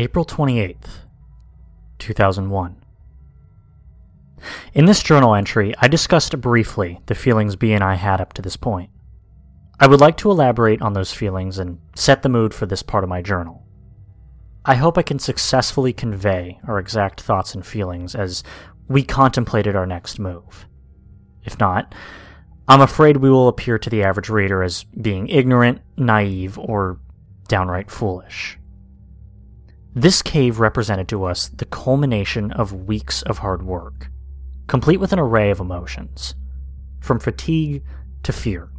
April 0.00 0.24
28th, 0.24 1.06
2001. 1.98 2.84
In 4.72 4.84
this 4.84 5.02
journal 5.02 5.34
entry, 5.34 5.74
I 5.80 5.88
discussed 5.88 6.40
briefly 6.40 7.00
the 7.06 7.16
feelings 7.16 7.56
B 7.56 7.72
and 7.72 7.82
I 7.82 7.96
had 7.96 8.20
up 8.20 8.32
to 8.34 8.42
this 8.42 8.56
point. 8.56 8.90
I 9.80 9.88
would 9.88 10.00
like 10.00 10.16
to 10.18 10.30
elaborate 10.30 10.80
on 10.82 10.92
those 10.92 11.12
feelings 11.12 11.58
and 11.58 11.80
set 11.96 12.22
the 12.22 12.28
mood 12.28 12.54
for 12.54 12.64
this 12.64 12.80
part 12.80 13.02
of 13.02 13.10
my 13.10 13.22
journal. 13.22 13.66
I 14.64 14.76
hope 14.76 14.96
I 14.96 15.02
can 15.02 15.18
successfully 15.18 15.92
convey 15.92 16.60
our 16.68 16.78
exact 16.78 17.20
thoughts 17.20 17.56
and 17.56 17.66
feelings 17.66 18.14
as 18.14 18.44
we 18.86 19.02
contemplated 19.02 19.74
our 19.74 19.86
next 19.86 20.20
move. 20.20 20.68
If 21.42 21.58
not, 21.58 21.92
I'm 22.68 22.82
afraid 22.82 23.16
we 23.16 23.30
will 23.30 23.48
appear 23.48 23.80
to 23.80 23.90
the 23.90 24.04
average 24.04 24.28
reader 24.28 24.62
as 24.62 24.84
being 24.84 25.26
ignorant, 25.26 25.80
naive, 25.96 26.56
or 26.56 27.00
downright 27.48 27.90
foolish. 27.90 28.57
This 29.98 30.22
cave 30.22 30.60
represented 30.60 31.08
to 31.08 31.24
us 31.24 31.48
the 31.48 31.64
culmination 31.64 32.52
of 32.52 32.86
weeks 32.86 33.22
of 33.22 33.38
hard 33.38 33.64
work, 33.64 34.12
complete 34.68 34.98
with 34.98 35.12
an 35.12 35.18
array 35.18 35.50
of 35.50 35.58
emotions, 35.58 36.36
from 37.00 37.18
fatigue 37.18 37.82
to 38.22 38.32
fear, 38.32 38.70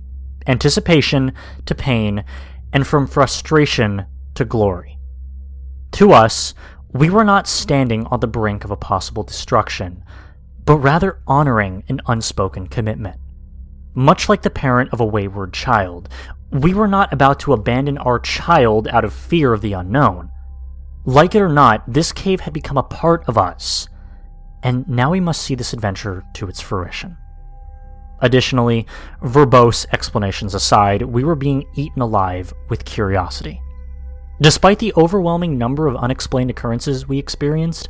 anticipation 0.47 1.33
to 1.65 1.75
pain, 1.75 2.23
and 2.71 2.87
from 2.87 3.05
frustration 3.05 4.05
to 4.35 4.45
glory. 4.45 4.97
To 5.91 6.13
us, 6.13 6.53
we 6.93 7.09
were 7.09 7.25
not 7.25 7.49
standing 7.49 8.05
on 8.05 8.21
the 8.21 8.25
brink 8.25 8.63
of 8.63 8.71
a 8.71 8.77
possible 8.77 9.23
destruction, 9.23 10.05
but 10.63 10.77
rather 10.77 11.19
honoring 11.27 11.83
an 11.89 11.99
unspoken 12.07 12.67
commitment. 12.67 13.17
Much 13.93 14.29
like 14.29 14.43
the 14.43 14.49
parent 14.49 14.93
of 14.93 15.01
a 15.01 15.05
wayward 15.05 15.51
child, 15.51 16.07
we 16.49 16.73
were 16.73 16.87
not 16.87 17.11
about 17.11 17.41
to 17.41 17.51
abandon 17.51 17.97
our 17.97 18.19
child 18.19 18.87
out 18.87 19.03
of 19.03 19.11
fear 19.11 19.51
of 19.51 19.59
the 19.59 19.73
unknown. 19.73 20.31
Like 21.05 21.33
it 21.35 21.41
or 21.41 21.49
not, 21.49 21.83
this 21.91 22.11
cave 22.11 22.41
had 22.41 22.53
become 22.53 22.77
a 22.77 22.83
part 22.83 23.27
of 23.27 23.37
us, 23.37 23.87
and 24.61 24.87
now 24.87 25.11
we 25.11 25.19
must 25.19 25.41
see 25.41 25.55
this 25.55 25.73
adventure 25.73 26.23
to 26.33 26.47
its 26.47 26.59
fruition. 26.59 27.17
Additionally, 28.21 28.85
verbose 29.21 29.85
explanations 29.93 30.53
aside, 30.53 31.01
we 31.01 31.23
were 31.23 31.35
being 31.35 31.65
eaten 31.75 32.01
alive 32.01 32.53
with 32.67 32.83
curiosity. 32.83 33.61
Despite 34.41 34.79
the 34.79 34.93
overwhelming 34.95 35.57
number 35.57 35.87
of 35.87 35.95
unexplained 35.95 36.49
occurrences 36.49 37.07
we 37.07 37.17
experienced, 37.17 37.89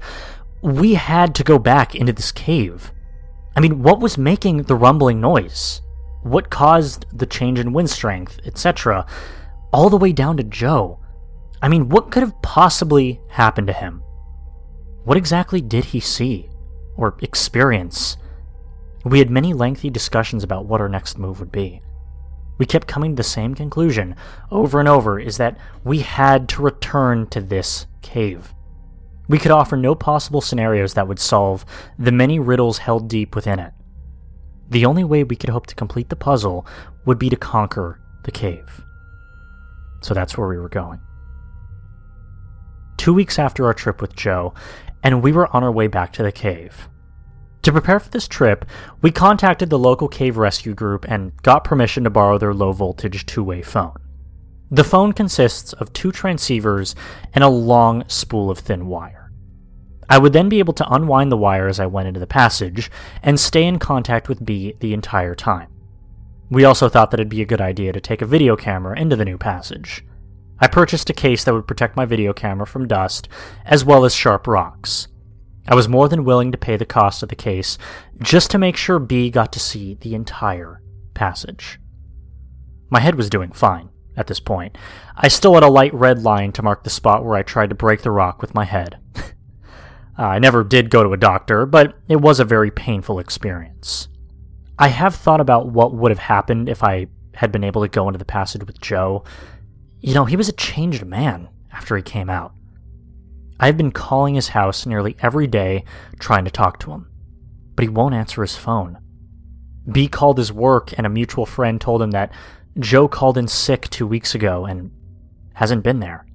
we 0.61 0.93
had 0.95 1.33
to 1.35 1.43
go 1.43 1.57
back 1.57 1.95
into 1.95 2.13
this 2.13 2.31
cave. 2.31 2.91
I 3.55 3.59
mean, 3.59 3.81
what 3.81 3.99
was 3.99 4.17
making 4.17 4.63
the 4.63 4.75
rumbling 4.75 5.19
noise? 5.19 5.81
What 6.21 6.49
caused 6.49 7.05
the 7.11 7.25
change 7.25 7.59
in 7.59 7.73
wind 7.73 7.89
strength, 7.89 8.39
etc., 8.45 9.05
all 9.71 9.89
the 9.89 9.97
way 9.97 10.11
down 10.11 10.37
to 10.37 10.43
Joe? 10.43 10.98
I 11.61 11.67
mean, 11.67 11.89
what 11.89 12.09
could 12.11 12.23
have 12.23 12.41
possibly 12.41 13.19
happened 13.27 13.67
to 13.67 13.73
him? 13.73 14.01
What 15.03 15.17
exactly 15.17 15.59
did 15.59 15.85
he 15.85 15.99
see 15.99 16.49
or 16.95 17.17
experience? 17.21 18.17
We 19.03 19.19
had 19.19 19.29
many 19.29 19.53
lengthy 19.53 19.89
discussions 19.89 20.43
about 20.43 20.65
what 20.65 20.81
our 20.81 20.89
next 20.89 21.17
move 21.17 21.39
would 21.39 21.51
be. 21.51 21.81
We 22.57 22.65
kept 22.65 22.87
coming 22.87 23.11
to 23.11 23.15
the 23.15 23.23
same 23.23 23.55
conclusion 23.55 24.15
over 24.51 24.79
and 24.79 24.87
over 24.87 25.19
is 25.19 25.37
that 25.37 25.57
we 25.83 25.99
had 25.99 26.47
to 26.49 26.61
return 26.61 27.27
to 27.27 27.41
this 27.41 27.87
cave. 28.01 28.53
We 29.27 29.37
could 29.37 29.51
offer 29.51 29.77
no 29.77 29.95
possible 29.95 30.41
scenarios 30.41 30.93
that 30.93 31.07
would 31.07 31.19
solve 31.19 31.65
the 31.97 32.11
many 32.11 32.39
riddles 32.39 32.79
held 32.79 33.07
deep 33.07 33.35
within 33.35 33.59
it. 33.59 33.73
The 34.69 34.85
only 34.85 35.03
way 35.03 35.23
we 35.23 35.35
could 35.35 35.49
hope 35.49 35.67
to 35.67 35.75
complete 35.75 36.09
the 36.09 36.15
puzzle 36.15 36.65
would 37.05 37.19
be 37.19 37.29
to 37.29 37.35
conquer 37.35 37.99
the 38.23 38.31
cave. 38.31 38.83
So 40.01 40.13
that's 40.13 40.37
where 40.37 40.47
we 40.47 40.57
were 40.57 40.69
going 40.69 40.99
two 42.99 43.13
weeks 43.13 43.39
after 43.39 43.65
our 43.65 43.73
trip 43.73 44.01
with 44.01 44.15
Joe, 44.15 44.53
and 45.03 45.23
we 45.23 45.31
were 45.31 45.55
on 45.55 45.63
our 45.63 45.71
way 45.71 45.87
back 45.87 46.11
to 46.13 46.23
the 46.23 46.31
cave. 46.31 46.89
To 47.63 47.71
prepare 47.71 47.99
for 47.99 48.09
this 48.09 48.27
trip, 48.27 48.65
we 49.01 49.09
contacted 49.09 49.69
the 49.69 49.79
local 49.79 50.09
cave 50.09 50.37
rescue 50.37 50.73
group 50.73 51.05
and 51.07 51.35
got 51.41 51.63
permission 51.63 52.03
to 52.03 52.09
borrow 52.09 52.37
their 52.37 52.53
low 52.53 52.73
voltage 52.73 53.25
two 53.25 53.43
way 53.43 53.61
phone. 53.61 53.95
The 54.69 54.83
phone 54.83 55.13
consists 55.13 55.73
of 55.73 55.91
two 55.93 56.11
transceivers 56.11 56.93
and 57.33 57.43
a 57.43 57.49
long 57.49 58.03
spool 58.07 58.51
of 58.51 58.59
thin 58.59 58.87
wire. 58.87 59.31
I 60.09 60.17
would 60.17 60.33
then 60.33 60.49
be 60.49 60.59
able 60.59 60.73
to 60.73 60.93
unwind 60.93 61.31
the 61.31 61.37
wire 61.37 61.67
as 61.67 61.79
I 61.79 61.85
went 61.85 62.07
into 62.07 62.19
the 62.19 62.27
passage 62.27 62.91
and 63.23 63.39
stay 63.39 63.65
in 63.65 63.79
contact 63.79 64.27
with 64.27 64.45
B 64.45 64.75
the 64.79 64.93
entire 64.93 65.35
time. 65.35 65.71
We 66.49 66.65
also 66.65 66.89
thought 66.89 67.11
that 67.11 67.19
it'd 67.19 67.29
be 67.29 67.41
a 67.41 67.45
good 67.45 67.61
idea 67.61 67.93
to 67.93 68.01
take 68.01 68.21
a 68.21 68.25
video 68.25 68.55
camera 68.55 68.99
into 68.99 69.15
the 69.15 69.25
new 69.25 69.37
passage. 69.37 70.03
I 70.61 70.67
purchased 70.67 71.09
a 71.09 71.13
case 71.13 71.43
that 71.43 71.53
would 71.53 71.67
protect 71.67 71.95
my 71.95 72.05
video 72.05 72.33
camera 72.33 72.67
from 72.67 72.87
dust, 72.87 73.29
as 73.65 73.85
well 73.85 74.05
as 74.05 74.13
sharp 74.13 74.47
rocks. 74.47 75.07
I 75.67 75.75
was 75.75 75.87
more 75.87 76.09
than 76.09 76.25
willing 76.25 76.51
to 76.51 76.57
pay 76.57 76.77
the 76.77 76.85
cost 76.85 77.21
of 77.21 77.29
the 77.29 77.35
case 77.35 77.77
just 78.21 78.51
to 78.51 78.57
make 78.57 78.75
sure 78.75 78.99
B 78.99 79.29
got 79.29 79.53
to 79.53 79.59
see 79.59 79.93
the 79.95 80.15
entire 80.15 80.81
passage. 81.13 81.79
My 82.89 82.99
head 82.99 83.15
was 83.15 83.29
doing 83.29 83.51
fine 83.51 83.89
at 84.17 84.27
this 84.27 84.39
point. 84.39 84.77
I 85.15 85.27
still 85.27 85.53
had 85.53 85.63
a 85.63 85.69
light 85.69 85.93
red 85.93 86.23
line 86.23 86.51
to 86.53 86.63
mark 86.63 86.83
the 86.83 86.89
spot 86.89 87.23
where 87.23 87.35
I 87.35 87.43
tried 87.43 87.69
to 87.69 87.75
break 87.75 88.01
the 88.01 88.11
rock 88.11 88.41
with 88.41 88.55
my 88.55 88.65
head. 88.65 88.99
uh, 89.15 89.21
I 90.17 90.39
never 90.39 90.63
did 90.63 90.89
go 90.89 91.03
to 91.03 91.13
a 91.13 91.17
doctor, 91.17 91.65
but 91.65 91.97
it 92.07 92.19
was 92.19 92.39
a 92.39 92.45
very 92.45 92.71
painful 92.71 93.19
experience. 93.19 94.09
I 94.77 94.87
have 94.87 95.15
thought 95.15 95.41
about 95.41 95.69
what 95.69 95.93
would 95.93 96.11
have 96.11 96.19
happened 96.19 96.67
if 96.67 96.83
I 96.83 97.07
had 97.35 97.51
been 97.51 97.63
able 97.63 97.81
to 97.83 97.87
go 97.87 98.07
into 98.07 98.17
the 98.17 98.25
passage 98.25 98.65
with 98.65 98.81
Joe 98.81 99.23
you 100.01 100.13
know, 100.13 100.25
he 100.25 100.35
was 100.35 100.49
a 100.49 100.53
changed 100.53 101.05
man 101.05 101.49
after 101.71 101.95
he 101.95 102.03
came 102.03 102.29
out. 102.29 102.53
I've 103.59 103.77
been 103.77 103.91
calling 103.91 104.35
his 104.35 104.49
house 104.49 104.85
nearly 104.85 105.17
every 105.21 105.47
day 105.47 105.83
trying 106.19 106.45
to 106.45 106.51
talk 106.51 106.79
to 106.79 106.91
him, 106.91 107.09
but 107.75 107.83
he 107.83 107.89
won't 107.89 108.15
answer 108.15 108.41
his 108.41 108.55
phone. 108.55 108.97
B 109.91 110.07
called 110.07 110.37
his 110.37 110.53
work, 110.53 110.93
and 110.97 111.05
a 111.05 111.09
mutual 111.09 111.45
friend 111.45 111.81
told 111.81 112.01
him 112.01 112.11
that 112.11 112.31
Joe 112.79 113.07
called 113.07 113.37
in 113.37 113.47
sick 113.47 113.89
two 113.89 114.07
weeks 114.07 114.35
ago 114.35 114.65
and 114.65 114.91
hasn't 115.53 115.83
been 115.83 115.99
there. 115.99 116.25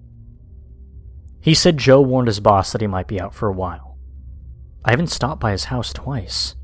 He 1.40 1.54
said 1.54 1.78
Joe 1.78 2.00
warned 2.00 2.28
his 2.28 2.40
boss 2.40 2.72
that 2.72 2.80
he 2.80 2.86
might 2.86 3.06
be 3.06 3.20
out 3.20 3.34
for 3.34 3.48
a 3.48 3.52
while. 3.52 3.96
I 4.84 4.90
haven't 4.90 5.06
stopped 5.06 5.40
by 5.40 5.52
his 5.52 5.64
house 5.64 5.92
twice. 5.92 6.56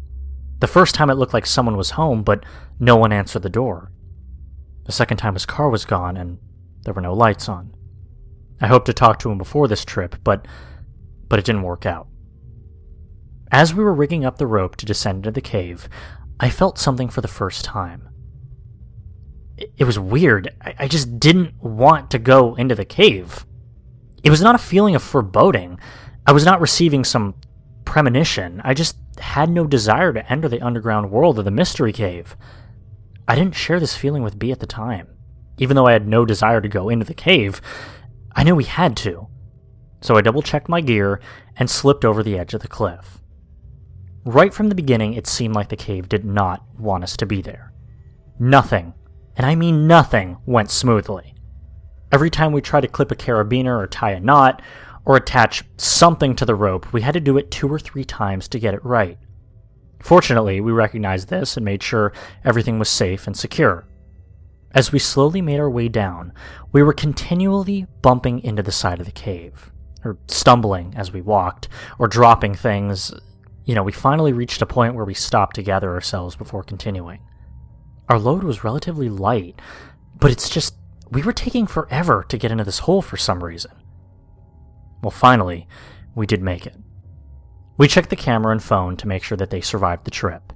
The 0.58 0.66
first 0.66 0.94
time 0.94 1.08
it 1.08 1.14
looked 1.14 1.32
like 1.32 1.46
someone 1.46 1.76
was 1.76 1.92
home, 1.92 2.22
but 2.22 2.44
no 2.78 2.96
one 2.96 3.12
answered 3.12 3.42
the 3.42 3.48
door. 3.48 3.92
The 4.84 4.92
second 4.92 5.16
time 5.16 5.34
his 5.34 5.46
car 5.46 5.70
was 5.70 5.86
gone, 5.86 6.16
and 6.18 6.38
there 6.82 6.94
were 6.94 7.00
no 7.00 7.14
lights 7.14 7.48
on. 7.48 7.74
I 8.60 8.66
hoped 8.66 8.86
to 8.86 8.92
talk 8.92 9.18
to 9.20 9.30
him 9.30 9.38
before 9.38 9.68
this 9.68 9.84
trip, 9.84 10.16
but 10.22 10.46
but 11.28 11.38
it 11.38 11.44
didn't 11.44 11.62
work 11.62 11.86
out. 11.86 12.08
As 13.52 13.74
we 13.74 13.84
were 13.84 13.94
rigging 13.94 14.24
up 14.24 14.38
the 14.38 14.46
rope 14.46 14.76
to 14.76 14.86
descend 14.86 15.18
into 15.18 15.30
the 15.30 15.40
cave, 15.40 15.88
I 16.38 16.50
felt 16.50 16.78
something 16.78 17.08
for 17.08 17.20
the 17.20 17.28
first 17.28 17.64
time. 17.64 18.08
It 19.76 19.84
was 19.84 19.98
weird. 19.98 20.54
I 20.78 20.88
just 20.88 21.20
didn't 21.20 21.62
want 21.62 22.10
to 22.10 22.18
go 22.18 22.54
into 22.54 22.74
the 22.74 22.84
cave. 22.84 23.44
It 24.22 24.30
was 24.30 24.40
not 24.40 24.54
a 24.54 24.58
feeling 24.58 24.94
of 24.94 25.02
foreboding. 25.02 25.78
I 26.26 26.32
was 26.32 26.44
not 26.44 26.60
receiving 26.60 27.04
some 27.04 27.34
premonition. 27.84 28.60
I 28.64 28.74
just 28.74 28.96
had 29.18 29.50
no 29.50 29.66
desire 29.66 30.12
to 30.12 30.32
enter 30.32 30.48
the 30.48 30.62
underground 30.62 31.10
world 31.10 31.38
of 31.38 31.44
the 31.44 31.50
mystery 31.50 31.92
cave. 31.92 32.36
I 33.28 33.34
didn't 33.34 33.54
share 33.54 33.80
this 33.80 33.96
feeling 33.96 34.22
with 34.22 34.38
B 34.38 34.50
at 34.52 34.60
the 34.60 34.66
time. 34.66 35.08
Even 35.60 35.76
though 35.76 35.86
I 35.86 35.92
had 35.92 36.08
no 36.08 36.24
desire 36.24 36.60
to 36.60 36.68
go 36.68 36.88
into 36.88 37.04
the 37.04 37.14
cave, 37.14 37.60
I 38.34 38.42
knew 38.42 38.56
we 38.56 38.64
had 38.64 38.96
to. 38.98 39.28
So 40.00 40.16
I 40.16 40.22
double 40.22 40.42
checked 40.42 40.68
my 40.68 40.80
gear 40.80 41.20
and 41.56 41.68
slipped 41.68 42.04
over 42.04 42.22
the 42.22 42.38
edge 42.38 42.54
of 42.54 42.62
the 42.62 42.68
cliff. 42.68 43.20
Right 44.24 44.52
from 44.52 44.70
the 44.70 44.74
beginning, 44.74 45.14
it 45.14 45.26
seemed 45.26 45.54
like 45.54 45.68
the 45.68 45.76
cave 45.76 46.08
did 46.08 46.24
not 46.24 46.64
want 46.78 47.04
us 47.04 47.16
to 47.18 47.26
be 47.26 47.42
there. 47.42 47.72
Nothing, 48.38 48.94
and 49.36 49.46
I 49.46 49.54
mean 49.54 49.86
nothing, 49.86 50.38
went 50.46 50.70
smoothly. 50.70 51.34
Every 52.10 52.30
time 52.30 52.52
we 52.52 52.62
tried 52.62 52.80
to 52.80 52.88
clip 52.88 53.10
a 53.10 53.14
carabiner 53.14 53.78
or 53.78 53.86
tie 53.86 54.12
a 54.12 54.20
knot, 54.20 54.62
or 55.04 55.16
attach 55.16 55.64
something 55.76 56.36
to 56.36 56.44
the 56.44 56.54
rope, 56.54 56.92
we 56.92 57.02
had 57.02 57.14
to 57.14 57.20
do 57.20 57.36
it 57.36 57.50
two 57.50 57.68
or 57.68 57.78
three 57.78 58.04
times 58.04 58.48
to 58.48 58.58
get 58.58 58.74
it 58.74 58.84
right. 58.84 59.18
Fortunately, 60.00 60.60
we 60.60 60.72
recognized 60.72 61.28
this 61.28 61.56
and 61.56 61.64
made 61.64 61.82
sure 61.82 62.12
everything 62.44 62.78
was 62.78 62.88
safe 62.88 63.26
and 63.26 63.36
secure. 63.36 63.86
As 64.72 64.92
we 64.92 65.00
slowly 65.00 65.42
made 65.42 65.58
our 65.58 65.70
way 65.70 65.88
down, 65.88 66.32
we 66.70 66.82
were 66.82 66.92
continually 66.92 67.86
bumping 68.02 68.38
into 68.40 68.62
the 68.62 68.70
side 68.70 69.00
of 69.00 69.06
the 69.06 69.12
cave, 69.12 69.72
or 70.04 70.16
stumbling 70.28 70.94
as 70.96 71.12
we 71.12 71.20
walked, 71.20 71.68
or 71.98 72.06
dropping 72.06 72.54
things. 72.54 73.12
You 73.64 73.74
know, 73.74 73.82
we 73.82 73.90
finally 73.90 74.32
reached 74.32 74.62
a 74.62 74.66
point 74.66 74.94
where 74.94 75.04
we 75.04 75.14
stopped 75.14 75.56
to 75.56 75.62
gather 75.62 75.92
ourselves 75.92 76.36
before 76.36 76.62
continuing. 76.62 77.20
Our 78.08 78.18
load 78.18 78.44
was 78.44 78.62
relatively 78.62 79.08
light, 79.08 79.60
but 80.20 80.30
it's 80.30 80.48
just, 80.48 80.76
we 81.10 81.22
were 81.22 81.32
taking 81.32 81.66
forever 81.66 82.24
to 82.28 82.38
get 82.38 82.52
into 82.52 82.64
this 82.64 82.80
hole 82.80 83.02
for 83.02 83.16
some 83.16 83.42
reason. 83.42 83.72
Well, 85.02 85.10
finally, 85.10 85.66
we 86.14 86.26
did 86.26 86.42
make 86.42 86.64
it. 86.64 86.76
We 87.76 87.88
checked 87.88 88.10
the 88.10 88.16
camera 88.16 88.52
and 88.52 88.62
phone 88.62 88.96
to 88.98 89.08
make 89.08 89.24
sure 89.24 89.38
that 89.38 89.50
they 89.50 89.62
survived 89.62 90.04
the 90.04 90.10
trip. 90.12 90.52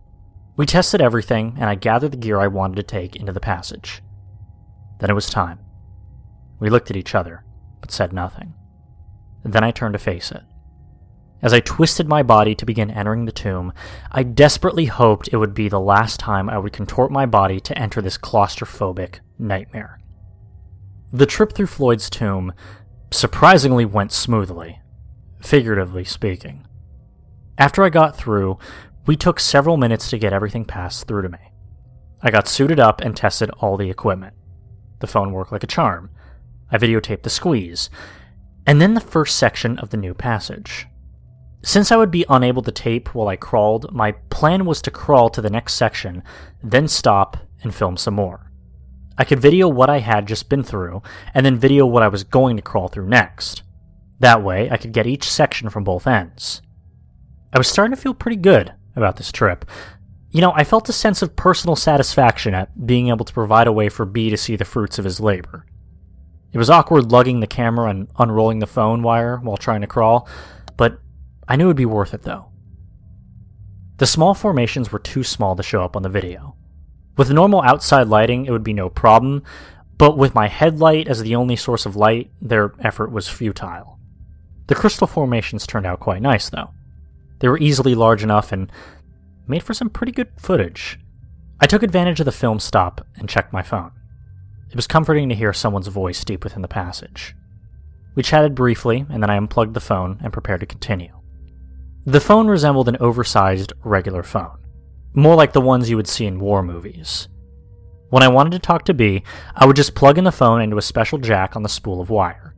We 0.57 0.67
tested 0.67 1.01
everything, 1.01 1.55
and 1.59 1.69
I 1.69 1.75
gathered 1.75 2.13
the 2.13 2.17
gear 2.17 2.39
I 2.39 2.47
wanted 2.47 2.77
to 2.77 2.85
take 2.85 3.17
into 3.17 3.33
the 3.33 3.41
passage. 3.41 4.03
Then 4.99 5.11
it 5.11 5.15
was 5.15 5.29
time. 5.29 5.59
We 6.61 6.71
looked 6.71 6.91
at 6.91 6.97
each 6.97 7.15
other, 7.15 7.45
but 7.81 7.91
said 7.91 8.13
nothing. 8.13 8.55
Then 9.45 9.65
I 9.65 9.71
turned 9.71 9.93
to 9.93 9.99
face 9.99 10.31
it. 10.33 10.43
As 11.43 11.53
I 11.53 11.61
twisted 11.61 12.09
my 12.09 12.23
body 12.23 12.55
to 12.55 12.65
begin 12.65 12.91
entering 12.91 13.27
the 13.27 13.33
tomb, 13.33 13.75
I 14.11 14.23
desperately 14.23 14.87
hoped 14.87 15.29
it 15.31 15.37
would 15.37 15.53
be 15.53 15.69
the 15.69 15.81
last 15.81 16.19
time 16.19 16.49
I 16.49 16.57
would 16.57 16.73
contort 16.73 17.11
my 17.11 17.27
body 17.27 17.61
to 17.61 17.79
enter 17.79 18.01
this 18.01 18.17
claustrophobic 18.17 19.21
nightmare. 19.39 19.99
The 21.13 21.27
trip 21.27 21.53
through 21.53 21.67
Floyd's 21.67 22.09
tomb 22.09 22.55
surprisingly 23.11 23.85
went 23.85 24.11
smoothly, 24.11 24.81
figuratively 25.43 26.05
speaking. 26.05 26.67
After 27.59 27.85
I 27.85 27.91
got 27.91 28.17
through, 28.17 28.59
we 29.07 29.15
took 29.15 29.39
several 29.39 29.77
minutes 29.77 30.09
to 30.11 30.19
get 30.19 30.33
everything 30.33 30.65
passed 30.65 31.07
through 31.07 31.23
to 31.23 31.29
me. 31.29 31.53
I 32.23 32.31
got 32.31 32.49
suited 32.49 32.81
up 32.81 33.03
and 33.03 33.15
tested 33.15 33.51
all 33.61 33.77
the 33.77 33.91
equipment. 33.91 34.35
The 35.05 35.11
phone 35.11 35.33
worked 35.33 35.53
like 35.53 35.63
a 35.63 35.67
charm. 35.67 36.09
I 36.73 36.79
videotaped 36.79 37.25
the 37.25 37.29
squeeze, 37.29 37.91
and 38.67 38.81
then 38.81 38.95
the 38.95 39.03
first 39.03 39.37
section 39.37 39.79
of 39.81 39.91
the 39.91 39.99
new 39.99 40.15
passage. 40.15 40.87
Since 41.63 41.93
I 41.93 41.97
would 41.97 42.11
be 42.11 42.25
unable 42.31 42.63
to 42.63 42.73
tape 42.73 43.15
while 43.15 43.29
I 43.29 43.37
crawled, 43.37 43.93
my 43.93 44.13
plan 44.31 44.65
was 44.65 44.81
to 44.81 44.91
crawl 44.91 45.29
to 45.29 45.43
the 45.43 45.51
next 45.51 45.75
section, 45.75 46.23
then 46.63 46.89
stop 46.89 47.37
and 47.63 47.75
film 47.75 47.99
some 47.99 48.15
more. 48.15 48.51
I 49.19 49.25
could 49.25 49.41
video 49.41 49.69
what 49.69 49.91
I 49.91 49.99
had 49.99 50.27
just 50.27 50.49
been 50.49 50.63
through, 50.63 51.03
and 51.35 51.45
then 51.45 51.59
video 51.59 51.85
what 51.85 52.03
I 52.03 52.09
was 52.09 52.25
going 52.25 52.57
to 52.57 52.63
crawl 52.63 52.89
through 52.89 53.09
next. 53.09 53.63
That 54.21 54.43
way, 54.43 54.71
I 54.71 54.79
could 54.79 54.93
get 54.93 55.07
each 55.07 55.31
section 55.31 55.69
from 55.69 55.85
both 55.85 56.07
ends. 56.07 56.63
I 57.53 57.59
was 57.59 57.69
starting 57.69 57.95
to 57.95 58.01
feel 58.01 58.15
pretty 58.15 58.39
good 58.39 58.73
about 58.97 59.17
this 59.17 59.31
trip. 59.31 59.67
You 60.35 60.41
know, 60.41 60.53
I 60.53 60.65
felt 60.65 60.89
a 60.89 60.93
sense 60.93 61.23
of 61.23 61.37
personal 61.37 61.77
satisfaction 61.77 62.55
at 62.55 62.89
being 62.89 63.09
able 63.09 63.25
to 63.25 63.33
provide 63.33 63.69
a 63.69 63.73
way 63.73 63.89
for 63.89 64.05
B 64.05 64.31
to 64.31 64.37
see 64.37 64.57
the 64.57 64.65
fruits 64.65 64.99
of 64.99 65.05
his 65.05 65.21
labor. 65.21 65.65
It 66.53 66.59
was 66.59 66.69
awkward 66.69 67.13
lugging 67.13 67.39
the 67.39 67.47
camera 67.47 67.89
and 67.89 68.09
unrolling 68.19 68.59
the 68.59 68.67
phone 68.67 69.05
wire 69.05 69.37
while 69.37 69.57
trying 69.57 69.83
to 69.83 69.87
crawl, 69.87 70.29
but 70.77 70.99
I 71.47 71.55
knew 71.55 71.67
it 71.67 71.69
would 71.69 71.77
be 71.77 71.87
worth 71.87 72.15
it 72.15 72.23
though. 72.23 72.47
The 73.99 74.09
small 74.09 74.35
formations 74.35 74.91
were 74.91 74.99
too 74.99 75.23
small 75.23 75.55
to 75.55 75.63
show 75.63 75.85
up 75.85 75.95
on 75.95 76.03
the 76.03 76.09
video. 76.09 76.57
With 77.17 77.31
normal 77.31 77.63
outside 77.63 78.09
lighting, 78.09 78.47
it 78.47 78.51
would 78.51 78.65
be 78.65 78.73
no 78.73 78.91
problem, 78.91 79.45
but 79.99 80.19
with 80.19 80.35
my 80.35 80.49
headlight 80.49 81.07
as 81.07 81.23
the 81.23 81.37
only 81.37 81.55
source 81.55 81.87
of 81.87 81.95
light, 81.95 82.33
their 82.43 82.75
effort 82.81 83.13
was 83.13 83.29
futile. 83.29 84.01
The 84.67 84.75
crystal 84.75 85.07
formations 85.07 85.65
turned 85.65 85.87
out 85.87 86.01
quite 86.01 86.23
nice, 86.23 86.51
though. 86.51 86.71
They 87.39 87.47
were 87.49 87.59
easily 87.59 87.95
large 87.95 88.25
enough 88.25 88.51
and 88.51 88.73
made 89.47 89.63
for 89.63 89.75
some 89.75 89.91
pretty 89.91 90.13
good 90.13 90.29
footage. 90.39 90.99
I 91.61 91.67
took 91.67 91.83
advantage 91.83 92.21
of 92.21 92.27
the 92.27 92.33
film 92.33 92.59
stop 92.59 93.07
and 93.17 93.29
checked 93.29 93.53
my 93.53 93.63
phone. 93.63 93.93
It 94.71 94.77
was 94.77 94.87
comforting 94.87 95.29
to 95.29 95.35
hear 95.35 95.53
someone's 95.53 95.89
voice 95.89 96.25
deep 96.25 96.45
within 96.45 96.63
the 96.63 96.69
passage. 96.69 97.35
We 98.15 98.23
chatted 98.23 98.55
briefly, 98.55 99.07
and 99.09 99.23
then 99.23 99.31
I 99.31 99.37
unplugged 99.37 99.75
the 99.75 99.81
phone 99.81 100.19
and 100.23 100.33
prepared 100.33 100.61
to 100.61 100.67
continue. 100.67 101.13
The 102.07 102.21
phone 102.21 102.49
resembled 102.49 102.89
an 102.89 102.97
oversized, 103.01 103.73
regular 103.83 104.23
phone 104.23 104.59
more 105.15 105.37
like 105.37 105.53
the 105.53 105.61
ones 105.61 105.89
you 105.89 105.97
would 105.97 106.09
see 106.09 106.27
in 106.27 106.41
war 106.41 106.63
movies. 106.63 107.29
When 108.11 108.23
I 108.23 108.29
wanted 108.29 108.51
to 108.53 108.59
talk 108.59 108.85
to 108.87 108.95
B, 108.95 109.23
I 109.55 109.65
would 109.65 109.77
just 109.77 109.95
plug 109.95 110.19
in 110.19 110.25
the 110.25 110.33
phone 110.33 110.61
into 110.61 110.77
a 110.77 110.83
special 110.83 111.19
jack 111.19 111.57
on 111.57 111.63
the 111.63 111.69
spool 111.69 112.01
of 112.01 112.11
wire. 112.11 112.55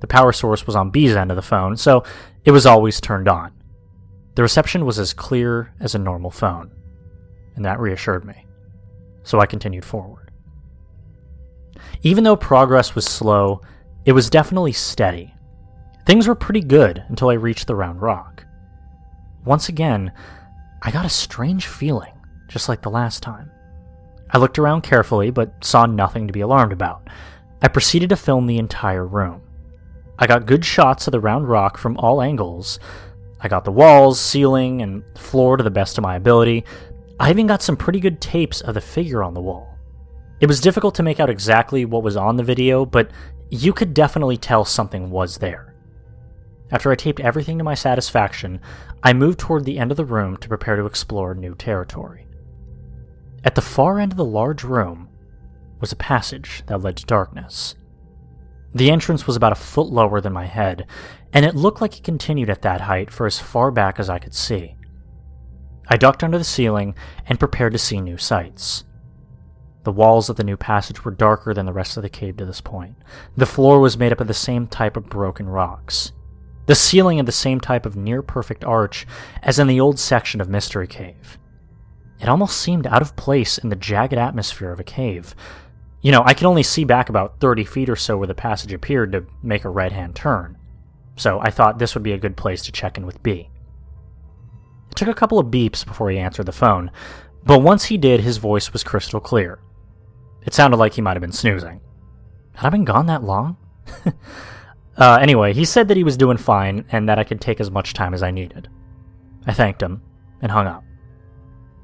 The 0.00 0.06
power 0.06 0.32
source 0.32 0.66
was 0.66 0.76
on 0.76 0.90
B's 0.90 1.14
end 1.14 1.30
of 1.30 1.36
the 1.36 1.42
phone, 1.42 1.76
so 1.76 2.04
it 2.44 2.50
was 2.50 2.66
always 2.66 3.00
turned 3.00 3.28
on. 3.28 3.52
The 4.34 4.42
reception 4.42 4.86
was 4.86 4.98
as 4.98 5.12
clear 5.12 5.72
as 5.80 5.94
a 5.94 5.98
normal 5.98 6.30
phone, 6.30 6.70
and 7.56 7.64
that 7.64 7.80
reassured 7.80 8.24
me. 8.24 8.46
So 9.22 9.40
I 9.40 9.46
continued 9.46 9.84
forward. 9.84 10.30
Even 12.02 12.24
though 12.24 12.36
progress 12.36 12.94
was 12.94 13.04
slow, 13.04 13.60
it 14.04 14.12
was 14.12 14.30
definitely 14.30 14.72
steady. 14.72 15.34
Things 16.06 16.26
were 16.26 16.34
pretty 16.34 16.62
good 16.62 17.04
until 17.08 17.28
I 17.28 17.34
reached 17.34 17.66
the 17.66 17.76
round 17.76 18.00
rock. 18.00 18.44
Once 19.44 19.68
again, 19.68 20.12
I 20.82 20.90
got 20.90 21.04
a 21.04 21.10
strange 21.10 21.66
feeling, 21.66 22.12
just 22.48 22.68
like 22.68 22.82
the 22.82 22.90
last 22.90 23.22
time. 23.22 23.50
I 24.30 24.38
looked 24.38 24.58
around 24.58 24.82
carefully, 24.82 25.30
but 25.30 25.64
saw 25.64 25.86
nothing 25.86 26.26
to 26.26 26.32
be 26.32 26.40
alarmed 26.40 26.72
about. 26.72 27.08
I 27.62 27.68
proceeded 27.68 28.08
to 28.10 28.16
film 28.16 28.46
the 28.46 28.58
entire 28.58 29.06
room. 29.06 29.42
I 30.18 30.26
got 30.26 30.46
good 30.46 30.64
shots 30.64 31.06
of 31.06 31.12
the 31.12 31.20
round 31.20 31.48
rock 31.48 31.76
from 31.76 31.96
all 31.98 32.22
angles. 32.22 32.78
I 33.42 33.48
got 33.48 33.64
the 33.64 33.72
walls, 33.72 34.20
ceiling, 34.20 34.82
and 34.82 35.02
floor 35.18 35.56
to 35.56 35.64
the 35.64 35.70
best 35.70 35.98
of 35.98 36.02
my 36.02 36.16
ability. 36.16 36.64
I 37.18 37.30
even 37.30 37.46
got 37.46 37.62
some 37.62 37.76
pretty 37.76 38.00
good 38.00 38.20
tapes 38.20 38.60
of 38.60 38.74
the 38.74 38.80
figure 38.80 39.22
on 39.22 39.34
the 39.34 39.40
wall. 39.40 39.76
It 40.40 40.46
was 40.46 40.60
difficult 40.60 40.94
to 40.96 41.02
make 41.02 41.20
out 41.20 41.30
exactly 41.30 41.84
what 41.84 42.02
was 42.02 42.16
on 42.16 42.36
the 42.36 42.42
video, 42.42 42.84
but 42.84 43.10
you 43.50 43.72
could 43.72 43.94
definitely 43.94 44.36
tell 44.36 44.64
something 44.64 45.10
was 45.10 45.38
there. 45.38 45.74
After 46.70 46.90
I 46.92 46.94
taped 46.94 47.20
everything 47.20 47.58
to 47.58 47.64
my 47.64 47.74
satisfaction, 47.74 48.60
I 49.02 49.12
moved 49.12 49.38
toward 49.38 49.64
the 49.64 49.78
end 49.78 49.90
of 49.90 49.96
the 49.96 50.04
room 50.04 50.36
to 50.36 50.48
prepare 50.48 50.76
to 50.76 50.86
explore 50.86 51.34
new 51.34 51.54
territory. 51.54 52.26
At 53.44 53.54
the 53.54 53.62
far 53.62 53.98
end 53.98 54.12
of 54.12 54.18
the 54.18 54.24
large 54.24 54.62
room 54.62 55.08
was 55.80 55.92
a 55.92 55.96
passage 55.96 56.62
that 56.66 56.82
led 56.82 56.96
to 56.98 57.06
darkness. 57.06 57.74
The 58.74 58.90
entrance 58.90 59.26
was 59.26 59.36
about 59.36 59.52
a 59.52 59.56
foot 59.56 59.88
lower 59.88 60.20
than 60.20 60.32
my 60.32 60.46
head, 60.46 60.86
and 61.32 61.44
it 61.44 61.56
looked 61.56 61.80
like 61.80 61.96
it 61.96 62.04
continued 62.04 62.50
at 62.50 62.62
that 62.62 62.82
height 62.82 63.10
for 63.10 63.26
as 63.26 63.38
far 63.38 63.70
back 63.70 63.98
as 63.98 64.08
I 64.08 64.18
could 64.18 64.34
see. 64.34 64.76
I 65.88 65.96
ducked 65.96 66.22
under 66.22 66.38
the 66.38 66.44
ceiling 66.44 66.94
and 67.26 67.40
prepared 67.40 67.72
to 67.72 67.78
see 67.78 68.00
new 68.00 68.16
sights. 68.16 68.84
The 69.82 69.92
walls 69.92 70.28
of 70.28 70.36
the 70.36 70.44
new 70.44 70.56
passage 70.56 71.04
were 71.04 71.10
darker 71.10 71.52
than 71.52 71.66
the 71.66 71.72
rest 71.72 71.96
of 71.96 72.02
the 72.02 72.08
cave 72.08 72.36
to 72.36 72.44
this 72.44 72.60
point. 72.60 72.94
The 73.36 73.46
floor 73.46 73.80
was 73.80 73.96
made 73.96 74.12
up 74.12 74.20
of 74.20 74.28
the 74.28 74.34
same 74.34 74.66
type 74.66 74.96
of 74.96 75.08
broken 75.08 75.48
rocks. 75.48 76.12
The 76.66 76.74
ceiling 76.74 77.16
had 77.16 77.26
the 77.26 77.32
same 77.32 77.58
type 77.58 77.86
of 77.86 77.96
near 77.96 78.22
perfect 78.22 78.64
arch 78.64 79.06
as 79.42 79.58
in 79.58 79.66
the 79.66 79.80
old 79.80 79.98
section 79.98 80.40
of 80.40 80.48
Mystery 80.48 80.86
Cave. 80.86 81.38
It 82.20 82.28
almost 82.28 82.58
seemed 82.58 82.86
out 82.86 83.02
of 83.02 83.16
place 83.16 83.58
in 83.58 83.70
the 83.70 83.76
jagged 83.76 84.18
atmosphere 84.18 84.70
of 84.70 84.78
a 84.78 84.84
cave. 84.84 85.34
You 86.02 86.12
know, 86.12 86.22
I 86.24 86.34
could 86.34 86.46
only 86.46 86.62
see 86.62 86.84
back 86.84 87.08
about 87.08 87.40
30 87.40 87.64
feet 87.64 87.88
or 87.88 87.96
so 87.96 88.16
where 88.16 88.26
the 88.26 88.34
passage 88.34 88.72
appeared 88.72 89.12
to 89.12 89.26
make 89.42 89.64
a 89.64 89.70
right 89.70 89.92
hand 89.92 90.14
turn, 90.14 90.56
so 91.16 91.40
I 91.40 91.50
thought 91.50 91.78
this 91.78 91.94
would 91.94 92.02
be 92.02 92.12
a 92.12 92.18
good 92.18 92.36
place 92.36 92.62
to 92.62 92.72
check 92.72 92.96
in 92.96 93.06
with 93.06 93.22
B. 93.22 93.50
It 94.90 94.96
took 94.96 95.08
a 95.08 95.14
couple 95.14 95.38
of 95.38 95.48
beeps 95.48 95.84
before 95.84 96.10
he 96.10 96.18
answered 96.18 96.46
the 96.46 96.52
phone, 96.52 96.90
but 97.44 97.62
once 97.62 97.84
he 97.84 97.98
did, 97.98 98.20
his 98.20 98.38
voice 98.38 98.72
was 98.72 98.82
crystal 98.82 99.20
clear. 99.20 99.60
It 100.46 100.54
sounded 100.54 100.78
like 100.78 100.94
he 100.94 101.02
might 101.02 101.14
have 101.14 101.20
been 101.20 101.32
snoozing. 101.32 101.80
Had 102.54 102.66
I 102.66 102.70
been 102.70 102.84
gone 102.84 103.06
that 103.06 103.22
long? 103.22 103.56
Uh, 105.00 105.18
anyway, 105.20 105.54
he 105.54 105.64
said 105.64 105.88
that 105.88 105.96
he 105.96 106.04
was 106.04 106.18
doing 106.18 106.36
fine 106.36 106.84
and 106.92 107.08
that 107.08 107.18
I 107.18 107.24
could 107.24 107.40
take 107.40 107.58
as 107.58 107.70
much 107.70 107.94
time 107.94 108.12
as 108.12 108.22
I 108.22 108.30
needed. 108.30 108.68
I 109.46 109.54
thanked 109.54 109.82
him 109.82 110.02
and 110.42 110.52
hung 110.52 110.66
up. 110.66 110.84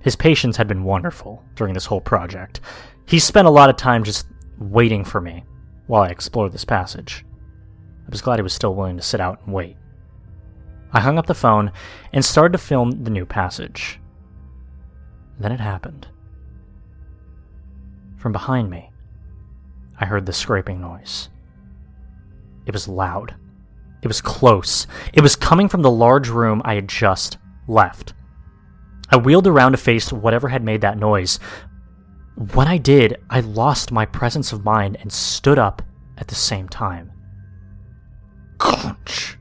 His 0.01 0.15
patience 0.15 0.59
had 0.59 0.69
been 0.69 0.85
wonderful 0.85 1.43
during 1.55 1.73
this 1.73 1.87
whole 1.87 2.03
project. 2.03 2.61
He 3.07 3.19
spent 3.19 3.47
a 3.47 3.51
lot 3.51 3.71
of 3.71 3.77
time 3.77 4.05
just 4.05 4.27
waiting 4.59 5.05
for 5.05 5.21
me 5.21 5.45
while 5.87 6.03
I 6.03 6.09
explored 6.09 6.53
this 6.53 6.65
passage. 6.65 7.25
I 8.07 8.11
was 8.11 8.21
glad 8.21 8.39
he 8.39 8.43
was 8.43 8.53
still 8.53 8.75
willing 8.75 8.97
to 8.97 9.03
sit 9.03 9.21
out 9.21 9.41
and 9.45 9.55
wait. 9.55 9.77
I 10.93 11.01
hung 11.01 11.19
up 11.19 11.27
the 11.27 11.35
phone 11.35 11.73
and 12.13 12.25
started 12.25 12.53
to 12.53 12.59
film 12.59 13.05
the 13.05 13.11
new 13.11 13.27
passage. 13.27 14.01
Then 15.39 15.53
it 15.53 15.61
happened. 15.61 16.09
From 18.17 18.33
behind 18.33 18.71
me, 18.71 18.91
I 19.99 20.07
heard 20.07 20.27
the 20.27 20.33
scraping 20.33 20.81
noise. 20.81 21.29
It 22.67 22.73
was 22.73 22.89
loud. 22.89 23.35
It 24.03 24.09
was 24.09 24.21
close. 24.21 24.87
It 25.13 25.21
was 25.21 25.37
coming 25.37 25.69
from 25.69 25.83
the 25.83 25.91
large 25.91 26.29
room 26.29 26.63
I 26.65 26.75
had 26.75 26.89
just 26.89 27.39
left. 27.69 28.15
I 29.11 29.17
wheeled 29.17 29.47
around 29.47 29.73
to 29.73 29.79
face 29.79 30.13
whatever 30.13 30.49
had 30.49 30.65
made 30.65 30.81
that 30.81 30.99
noise. 30.99 31.39
When 32.37 32.69
I 32.69 32.77
did, 32.77 33.17
I 33.31 33.41
lost 33.41 33.91
my 33.91 34.05
presence 34.05 34.53
of 34.53 34.63
mind 34.63 34.99
and 35.01 35.11
stood 35.11 35.59
up 35.59 35.81
at 36.19 36.29
the 36.29 36.35
same 36.35 36.69
time. 36.69 37.11
Crunch! 38.59 39.39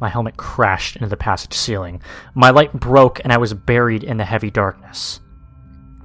My 0.00 0.10
helmet 0.10 0.36
crashed 0.36 0.96
into 0.96 1.08
the 1.08 1.16
passage 1.16 1.54
ceiling. 1.54 2.02
My 2.34 2.50
light 2.50 2.74
broke 2.74 3.20
and 3.24 3.32
I 3.32 3.38
was 3.38 3.54
buried 3.54 4.04
in 4.04 4.18
the 4.18 4.24
heavy 4.26 4.50
darkness. 4.50 5.20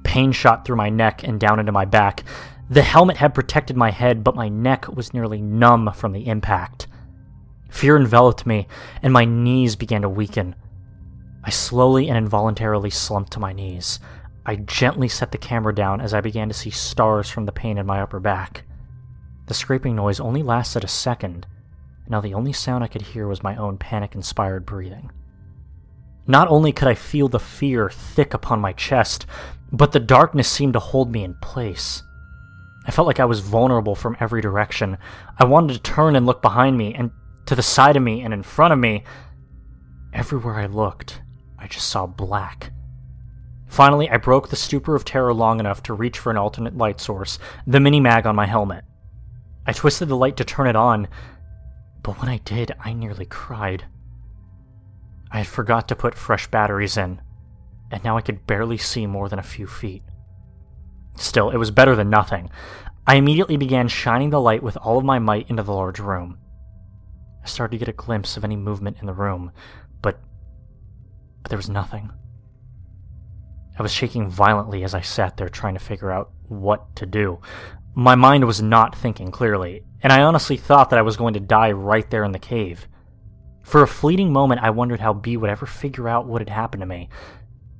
Pain 0.04 0.32
shot 0.32 0.64
through 0.64 0.76
my 0.76 0.88
neck 0.88 1.22
and 1.22 1.38
down 1.38 1.60
into 1.60 1.70
my 1.70 1.84
back. 1.84 2.24
The 2.70 2.82
helmet 2.82 3.18
had 3.18 3.34
protected 3.34 3.76
my 3.76 3.90
head, 3.90 4.24
but 4.24 4.34
my 4.34 4.48
neck 4.48 4.88
was 4.88 5.12
nearly 5.12 5.42
numb 5.42 5.92
from 5.92 6.12
the 6.12 6.28
impact. 6.28 6.86
Fear 7.68 7.98
enveloped 7.98 8.46
me, 8.46 8.68
and 9.02 9.12
my 9.12 9.26
knees 9.26 9.76
began 9.76 10.00
to 10.02 10.08
weaken. 10.08 10.54
I 11.44 11.50
slowly 11.50 12.08
and 12.08 12.16
involuntarily 12.16 12.90
slumped 12.90 13.32
to 13.32 13.40
my 13.40 13.52
knees. 13.52 14.00
I 14.46 14.56
gently 14.56 15.08
set 15.08 15.32
the 15.32 15.38
camera 15.38 15.74
down 15.74 16.00
as 16.00 16.14
I 16.14 16.20
began 16.20 16.48
to 16.48 16.54
see 16.54 16.70
stars 16.70 17.28
from 17.28 17.46
the 17.46 17.52
pain 17.52 17.78
in 17.78 17.86
my 17.86 18.00
upper 18.00 18.20
back. 18.20 18.64
The 19.46 19.54
scraping 19.54 19.96
noise 19.96 20.20
only 20.20 20.42
lasted 20.42 20.84
a 20.84 20.88
second, 20.88 21.46
and 22.04 22.10
now 22.10 22.20
the 22.20 22.34
only 22.34 22.52
sound 22.52 22.82
I 22.82 22.88
could 22.88 23.02
hear 23.02 23.28
was 23.28 23.42
my 23.42 23.56
own 23.56 23.78
panic 23.78 24.14
inspired 24.14 24.64
breathing. 24.64 25.10
Not 26.26 26.48
only 26.48 26.72
could 26.72 26.88
I 26.88 26.94
feel 26.94 27.28
the 27.28 27.40
fear 27.40 27.90
thick 27.90 28.34
upon 28.34 28.60
my 28.60 28.72
chest, 28.72 29.26
but 29.72 29.92
the 29.92 30.00
darkness 30.00 30.48
seemed 30.48 30.74
to 30.74 30.80
hold 30.80 31.10
me 31.10 31.24
in 31.24 31.34
place. 31.42 32.02
I 32.86 32.92
felt 32.92 33.06
like 33.06 33.20
I 33.20 33.24
was 33.26 33.40
vulnerable 33.40 33.94
from 33.94 34.16
every 34.20 34.40
direction. 34.40 34.96
I 35.38 35.44
wanted 35.44 35.74
to 35.74 35.80
turn 35.80 36.16
and 36.16 36.26
look 36.26 36.40
behind 36.42 36.78
me, 36.78 36.94
and 36.94 37.10
To 37.46 37.56
the 37.56 37.62
side 37.62 37.96
of 37.96 38.02
me 38.04 38.22
and 38.22 38.32
in 38.32 38.44
front 38.44 38.72
of 38.72 38.78
me, 38.78 39.02
everywhere 40.12 40.54
I 40.54 40.66
looked, 40.66 41.20
I 41.58 41.66
just 41.66 41.88
saw 41.88 42.06
black. 42.06 42.72
Finally, 43.70 44.10
I 44.10 44.16
broke 44.16 44.48
the 44.48 44.56
stupor 44.56 44.96
of 44.96 45.04
terror 45.04 45.32
long 45.32 45.60
enough 45.60 45.80
to 45.84 45.94
reach 45.94 46.18
for 46.18 46.30
an 46.30 46.36
alternate 46.36 46.76
light 46.76 47.00
source, 47.00 47.38
the 47.68 47.78
mini 47.78 48.00
mag 48.00 48.26
on 48.26 48.34
my 48.34 48.44
helmet. 48.44 48.84
I 49.64 49.72
twisted 49.72 50.08
the 50.08 50.16
light 50.16 50.36
to 50.38 50.44
turn 50.44 50.66
it 50.66 50.74
on, 50.74 51.06
but 52.02 52.20
when 52.20 52.28
I 52.28 52.38
did, 52.38 52.72
I 52.80 52.92
nearly 52.92 53.26
cried. 53.26 53.84
I 55.30 55.38
had 55.38 55.46
forgot 55.46 55.86
to 55.88 55.94
put 55.94 56.16
fresh 56.16 56.48
batteries 56.48 56.96
in, 56.96 57.22
and 57.92 58.02
now 58.02 58.16
I 58.16 58.22
could 58.22 58.44
barely 58.44 58.76
see 58.76 59.06
more 59.06 59.28
than 59.28 59.38
a 59.38 59.44
few 59.44 59.68
feet. 59.68 60.02
Still, 61.14 61.50
it 61.50 61.56
was 61.56 61.70
better 61.70 61.94
than 61.94 62.10
nothing. 62.10 62.50
I 63.06 63.14
immediately 63.14 63.56
began 63.56 63.86
shining 63.86 64.30
the 64.30 64.40
light 64.40 64.64
with 64.64 64.76
all 64.78 64.98
of 64.98 65.04
my 65.04 65.20
might 65.20 65.48
into 65.48 65.62
the 65.62 65.72
large 65.72 66.00
room. 66.00 66.38
I 67.44 67.46
started 67.46 67.78
to 67.78 67.78
get 67.78 67.88
a 67.88 67.96
glimpse 67.96 68.36
of 68.36 68.42
any 68.42 68.56
movement 68.56 68.96
in 68.98 69.06
the 69.06 69.12
room, 69.12 69.52
but, 70.02 70.20
but 71.44 71.50
there 71.50 71.56
was 71.56 71.70
nothing. 71.70 72.10
I 73.80 73.82
was 73.82 73.94
shaking 73.94 74.28
violently 74.28 74.84
as 74.84 74.92
I 74.94 75.00
sat 75.00 75.38
there 75.38 75.48
trying 75.48 75.72
to 75.72 75.80
figure 75.80 76.10
out 76.10 76.32
what 76.48 76.94
to 76.96 77.06
do. 77.06 77.40
My 77.94 78.14
mind 78.14 78.44
was 78.44 78.60
not 78.60 78.94
thinking 78.94 79.30
clearly, 79.30 79.84
and 80.02 80.12
I 80.12 80.20
honestly 80.20 80.58
thought 80.58 80.90
that 80.90 80.98
I 80.98 81.02
was 81.02 81.16
going 81.16 81.32
to 81.32 81.40
die 81.40 81.72
right 81.72 82.08
there 82.10 82.24
in 82.24 82.32
the 82.32 82.38
cave. 82.38 82.86
For 83.62 83.82
a 83.82 83.88
fleeting 83.88 84.34
moment, 84.34 84.60
I 84.62 84.68
wondered 84.68 85.00
how 85.00 85.14
B 85.14 85.38
would 85.38 85.48
ever 85.48 85.64
figure 85.64 86.10
out 86.10 86.26
what 86.26 86.42
had 86.42 86.50
happened 86.50 86.82
to 86.82 86.86
me. 86.86 87.08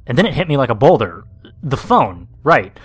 And 0.07 0.16
then 0.16 0.25
it 0.25 0.33
hit 0.33 0.49
me 0.49 0.57
like 0.57 0.71
a 0.71 0.75
boulder. 0.75 1.25
The 1.62 1.76
phone, 1.76 2.28
right. 2.42 2.80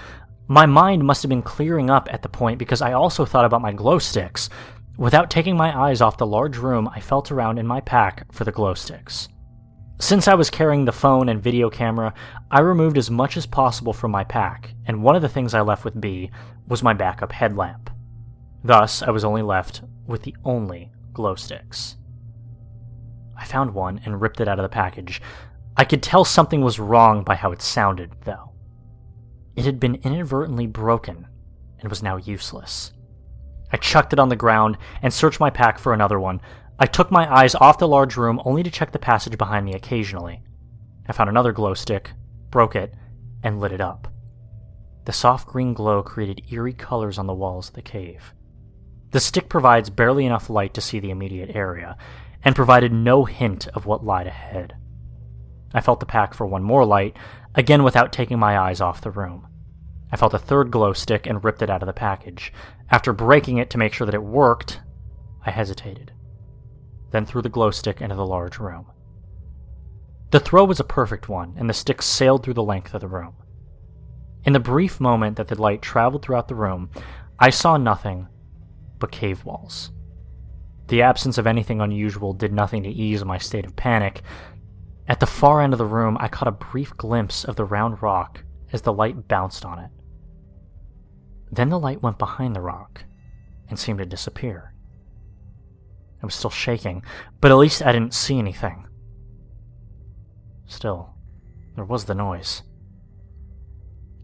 My 0.49 0.65
mind 0.65 1.01
must 1.05 1.23
have 1.23 1.29
been 1.29 1.41
clearing 1.41 1.89
up 1.89 2.09
at 2.11 2.21
the 2.21 2.27
point 2.27 2.59
because 2.59 2.81
I 2.81 2.91
also 2.91 3.23
thought 3.23 3.45
about 3.45 3.61
my 3.61 3.71
glow 3.71 3.97
sticks. 3.97 4.49
Without 4.97 5.29
taking 5.29 5.55
my 5.55 5.87
eyes 5.87 6.01
off 6.01 6.17
the 6.17 6.27
large 6.27 6.57
room, 6.57 6.89
I 6.89 6.99
felt 6.99 7.31
around 7.31 7.59
in 7.59 7.65
my 7.65 7.79
pack 7.79 8.29
for 8.33 8.43
the 8.43 8.51
glow 8.51 8.73
sticks. 8.73 9.29
Since 9.99 10.27
I 10.27 10.35
was 10.35 10.49
carrying 10.49 10.85
the 10.85 10.91
phone 10.91 11.29
and 11.29 11.41
video 11.41 11.69
camera, 11.69 12.13
I 12.51 12.59
removed 12.59 12.97
as 12.97 13.09
much 13.09 13.37
as 13.37 13.45
possible 13.45 13.93
from 13.93 14.11
my 14.11 14.25
pack, 14.25 14.75
and 14.85 15.01
one 15.01 15.15
of 15.15 15.21
the 15.21 15.29
things 15.29 15.53
I 15.53 15.61
left 15.61 15.85
with 15.85 15.99
B 15.99 16.31
was 16.67 16.83
my 16.83 16.93
backup 16.93 17.31
headlamp. 17.31 17.89
Thus, 18.63 19.01
I 19.01 19.11
was 19.11 19.23
only 19.23 19.41
left 19.41 19.81
with 20.05 20.23
the 20.23 20.35
only 20.43 20.91
glow 21.13 21.35
sticks. 21.35 21.95
I 23.37 23.45
found 23.45 23.73
one 23.73 24.01
and 24.03 24.19
ripped 24.19 24.41
it 24.41 24.47
out 24.47 24.59
of 24.59 24.63
the 24.63 24.69
package. 24.69 25.21
I 25.77 25.85
could 25.85 26.03
tell 26.03 26.25
something 26.25 26.61
was 26.61 26.79
wrong 26.79 27.23
by 27.23 27.35
how 27.35 27.51
it 27.51 27.61
sounded, 27.61 28.11
though. 28.25 28.51
It 29.55 29.65
had 29.65 29.79
been 29.79 29.95
inadvertently 30.03 30.67
broken 30.67 31.27
and 31.79 31.89
was 31.89 32.03
now 32.03 32.17
useless. 32.17 32.91
I 33.71 33.77
chucked 33.77 34.13
it 34.13 34.19
on 34.19 34.29
the 34.29 34.35
ground 34.35 34.77
and 35.01 35.13
searched 35.13 35.39
my 35.39 35.49
pack 35.49 35.79
for 35.79 35.93
another 35.93 36.19
one. 36.19 36.41
I 36.77 36.85
took 36.85 37.09
my 37.09 37.33
eyes 37.33 37.55
off 37.55 37.77
the 37.77 37.87
large 37.87 38.17
room 38.17 38.41
only 38.43 38.61
to 38.63 38.71
check 38.71 38.91
the 38.91 38.99
passage 38.99 39.37
behind 39.37 39.65
me 39.65 39.73
occasionally. 39.73 40.43
I 41.07 41.13
found 41.13 41.29
another 41.29 41.53
glow 41.53 41.73
stick, 41.73 42.11
broke 42.49 42.75
it, 42.75 42.93
and 43.43 43.59
lit 43.59 43.71
it 43.71 43.79
up. 43.79 44.07
The 45.05 45.13
soft 45.13 45.47
green 45.47 45.73
glow 45.73 46.03
created 46.03 46.51
eerie 46.51 46.73
colors 46.73 47.17
on 47.17 47.27
the 47.27 47.33
walls 47.33 47.69
of 47.69 47.75
the 47.75 47.81
cave. 47.81 48.33
The 49.11 49.19
stick 49.19 49.47
provides 49.47 49.89
barely 49.89 50.25
enough 50.25 50.49
light 50.49 50.73
to 50.73 50.81
see 50.81 50.99
the 50.99 51.11
immediate 51.11 51.55
area, 51.55 51.95
and 52.43 52.55
provided 52.55 52.91
no 52.91 53.23
hint 53.23 53.67
of 53.69 53.85
what 53.85 54.03
lied 54.03 54.27
ahead. 54.27 54.75
I 55.73 55.81
felt 55.81 55.99
the 55.99 56.05
pack 56.05 56.33
for 56.33 56.45
one 56.45 56.63
more 56.63 56.85
light, 56.85 57.15
again 57.53 57.83
without 57.83 58.11
taking 58.11 58.39
my 58.39 58.57
eyes 58.57 58.81
off 58.81 59.01
the 59.01 59.11
room. 59.11 59.47
I 60.11 60.17
felt 60.17 60.33
a 60.33 60.39
third 60.39 60.71
glow 60.71 60.93
stick 60.93 61.25
and 61.25 61.43
ripped 61.43 61.61
it 61.61 61.69
out 61.69 61.81
of 61.81 61.87
the 61.87 61.93
package. 61.93 62.51
After 62.89 63.13
breaking 63.13 63.57
it 63.57 63.69
to 63.71 63.77
make 63.77 63.93
sure 63.93 64.05
that 64.05 64.15
it 64.15 64.23
worked, 64.23 64.81
I 65.45 65.51
hesitated, 65.51 66.11
then 67.15 67.25
threw 67.25 67.41
the 67.41 67.49
glow 67.49 67.71
stick 67.71 68.01
into 68.01 68.15
the 68.15 68.25
large 68.25 68.59
room. 68.59 68.87
The 70.31 70.39
throw 70.41 70.65
was 70.65 70.81
a 70.81 70.83
perfect 70.83 71.29
one, 71.29 71.53
and 71.57 71.69
the 71.69 71.73
stick 71.73 72.01
sailed 72.01 72.43
through 72.43 72.55
the 72.55 72.63
length 72.63 72.93
of 72.93 72.99
the 72.99 73.07
room. 73.07 73.35
In 74.43 74.51
the 74.51 74.59
brief 74.59 74.99
moment 74.99 75.37
that 75.37 75.47
the 75.47 75.61
light 75.61 75.81
traveled 75.81 76.23
throughout 76.23 76.49
the 76.49 76.55
room, 76.55 76.89
I 77.39 77.51
saw 77.51 77.77
nothing 77.77 78.27
but 78.99 79.11
cave 79.11 79.45
walls. 79.45 79.91
The 80.87 81.01
absence 81.03 81.37
of 81.37 81.47
anything 81.47 81.79
unusual 81.79 82.33
did 82.33 82.51
nothing 82.51 82.83
to 82.83 82.89
ease 82.89 83.23
my 83.23 83.37
state 83.37 83.65
of 83.65 83.77
panic, 83.77 84.21
at 85.07 85.19
the 85.19 85.25
far 85.25 85.61
end 85.61 85.73
of 85.73 85.79
the 85.79 85.85
room, 85.85 86.17
I 86.19 86.27
caught 86.27 86.47
a 86.47 86.51
brief 86.51 86.97
glimpse 86.97 87.45
of 87.45 87.55
the 87.55 87.65
round 87.65 88.01
rock 88.01 88.43
as 88.73 88.81
the 88.81 88.93
light 88.93 89.27
bounced 89.27 89.63
on 89.63 89.79
it. 89.79 89.91
Then 91.49 91.69
the 91.69 91.79
light 91.79 92.01
went 92.01 92.17
behind 92.17 92.55
the 92.55 92.61
rock 92.61 93.03
and 93.69 93.79
seemed 93.79 93.99
to 93.99 94.05
disappear. 94.05 94.74
I 96.25 96.29
was 96.29 96.33
still 96.33 96.49
shaking, 96.49 97.03
but 97.39 97.51
at 97.51 97.57
least 97.57 97.83
I 97.85 97.91
didn't 97.91 98.15
see 98.15 98.39
anything. 98.39 98.87
Still, 100.65 101.13
there 101.75 101.85
was 101.85 102.05
the 102.05 102.15
noise. 102.15 102.63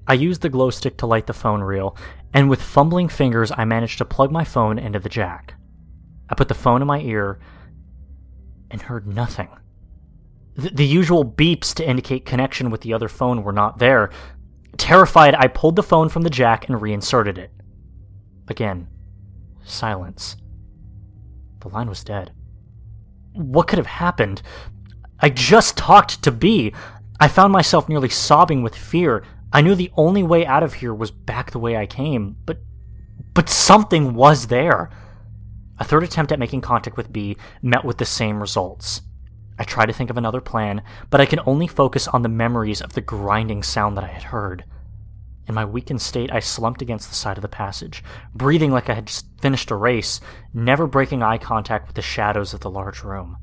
I 0.08 0.13
used 0.13 0.41
the 0.41 0.50
glow 0.50 0.72
stick 0.72 0.98
to 0.98 1.05
light 1.05 1.27
the 1.27 1.34
phone 1.34 1.62
reel, 1.62 1.96
and 2.34 2.50
with 2.50 2.60
fumbling 2.60 3.08
fingers, 3.08 3.51
I 3.55 3.65
managed 3.65 4.00
to 4.00 4.05
plug 4.05 4.31
my 4.31 4.43
phone 4.43 4.79
into 4.79 4.98
the 4.98 5.10
jack. 5.10 5.53
I 6.27 6.34
put 6.34 6.48
the 6.48 6.55
phone 6.55 6.81
in 6.81 6.88
my 6.88 7.01
ear 7.01 7.39
and 8.72 8.81
heard 8.81 9.05
nothing. 9.05 9.50
The, 10.55 10.72
the 10.72 10.86
usual 10.88 11.24
beeps 11.24 11.75
to 11.75 11.88
indicate 11.88 12.25
connection 12.25 12.72
with 12.72 12.81
the 12.81 12.93
other 12.93 13.10
phone 13.10 13.43
were 13.43 13.53
not 13.53 13.77
there. 13.77 14.10
Terrified, 14.75 15.36
I 15.36 15.50
pulled 15.50 15.75
the 15.75 15.84
phone 15.84 16.10
from 16.10 16.24
the 16.24 16.31
jack 16.31 16.67
and 16.67 16.81
reinserted 16.81 17.38
it. 17.38 17.51
Again, 18.48 18.88
silence. 19.63 20.36
The 21.62 21.70
line 21.70 21.88
was 21.88 22.03
dead. 22.03 22.32
What 23.34 23.68
could 23.68 23.77
have 23.77 23.88
happened? 23.88 24.41
I 25.20 25.30
just 25.30 25.77
talked 25.77 26.22
to 26.24 26.32
B. 26.32 26.74
I 27.20 27.27
found 27.27 27.53
myself 27.53 27.88
nearly 27.88 28.10
sobbing 28.10 28.63
with 28.63 28.75
fear. 28.75 29.24
I 29.53 29.62
knew 29.62 29.75
the 29.75 29.91
only 29.96 30.24
way 30.24 30.46
out 30.46 30.63
of 30.63 30.75
here 30.75 30.94
was 30.94 31.12
back 31.12 31.51
the 31.51 31.60
way 31.60 31.77
I 31.77 31.86
came, 31.86 32.36
but 32.46 32.60
but 33.34 33.50
something 33.50 34.13
was 34.13 34.48
there. 34.48 34.89
A 35.80 35.84
third 35.84 36.03
attempt 36.03 36.32
at 36.32 36.39
making 36.39 36.62
contact 36.62 36.98
with 36.98 37.13
B 37.13 37.38
met 37.62 37.86
with 37.86 37.98
the 37.98 38.06
same 38.06 38.41
results. 38.41 39.01
I 39.58 39.63
tried 39.63 39.86
to 39.88 39.94
think 39.94 40.10
of 40.10 40.18
another 40.18 40.41
plan, 40.41 40.82
but 41.10 41.22
I 41.22 41.25
could 41.25 41.39
only 41.46 41.68
focus 41.68 42.08
on 42.08 42.24
the 42.24 42.30
memories 42.30 42.82
of 42.82 42.94
the 42.94 43.01
grinding 43.01 43.63
sound 43.63 43.96
that 43.98 44.03
I 44.03 44.08
had 44.08 44.24
heard. 44.24 44.65
In 45.51 45.55
my 45.55 45.65
weakened 45.65 46.01
state, 46.01 46.31
I 46.31 46.39
slumped 46.39 46.81
against 46.81 47.10
the 47.10 47.15
side 47.15 47.38
of 47.38 47.41
the 47.41 47.50
passage, 47.50 48.05
breathing 48.34 48.72
like 48.72 48.89
I 48.89 48.93
had 48.93 49.08
just 49.08 49.25
finished 49.41 49.70
a 49.70 49.75
race, 49.75 50.22
never 50.53 50.88
breaking 50.88 51.22
eye 51.24 51.39
contact 51.39 51.88
with 51.88 51.98
the 51.98 52.01
shadows 52.01 52.53
of 52.53 52.62
the 52.62 52.70
large 52.70 53.03
room. 53.03 53.36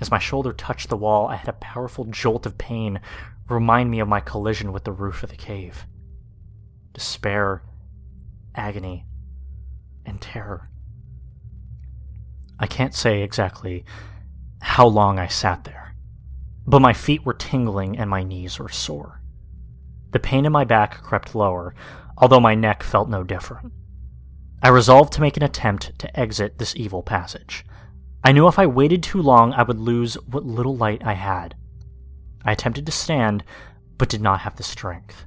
As 0.00 0.12
my 0.12 0.20
shoulder 0.20 0.52
touched 0.52 0.88
the 0.88 0.96
wall, 0.96 1.26
I 1.26 1.34
had 1.34 1.48
a 1.48 1.54
powerful 1.54 2.04
jolt 2.04 2.46
of 2.46 2.56
pain 2.56 3.00
remind 3.48 3.90
me 3.90 3.98
of 3.98 4.06
my 4.06 4.20
collision 4.20 4.72
with 4.72 4.84
the 4.84 4.92
roof 4.92 5.24
of 5.24 5.30
the 5.30 5.34
cave. 5.34 5.86
Despair, 6.92 7.64
agony, 8.54 9.04
and 10.06 10.20
terror. 10.20 10.70
I 12.60 12.68
can't 12.68 12.94
say 12.94 13.22
exactly 13.22 13.84
how 14.60 14.86
long 14.86 15.18
I 15.18 15.26
sat 15.26 15.64
there, 15.64 15.96
but 16.64 16.78
my 16.78 16.92
feet 16.92 17.26
were 17.26 17.34
tingling 17.34 17.98
and 17.98 18.08
my 18.08 18.22
knees 18.22 18.60
were 18.60 18.68
sore. 18.68 19.17
The 20.10 20.18
pain 20.18 20.46
in 20.46 20.52
my 20.52 20.64
back 20.64 21.02
crept 21.02 21.34
lower, 21.34 21.74
although 22.16 22.40
my 22.40 22.54
neck 22.54 22.82
felt 22.82 23.08
no 23.08 23.22
different. 23.22 23.72
I 24.62 24.68
resolved 24.68 25.12
to 25.14 25.20
make 25.20 25.36
an 25.36 25.42
attempt 25.42 25.98
to 25.98 26.18
exit 26.18 26.58
this 26.58 26.74
evil 26.74 27.02
passage. 27.02 27.64
I 28.24 28.32
knew 28.32 28.48
if 28.48 28.58
I 28.58 28.66
waited 28.66 29.02
too 29.02 29.22
long, 29.22 29.52
I 29.52 29.62
would 29.62 29.78
lose 29.78 30.14
what 30.26 30.44
little 30.44 30.76
light 30.76 31.02
I 31.04 31.12
had. 31.12 31.54
I 32.44 32.52
attempted 32.52 32.86
to 32.86 32.92
stand, 32.92 33.44
but 33.98 34.08
did 34.08 34.20
not 34.20 34.40
have 34.40 34.56
the 34.56 34.62
strength. 34.62 35.26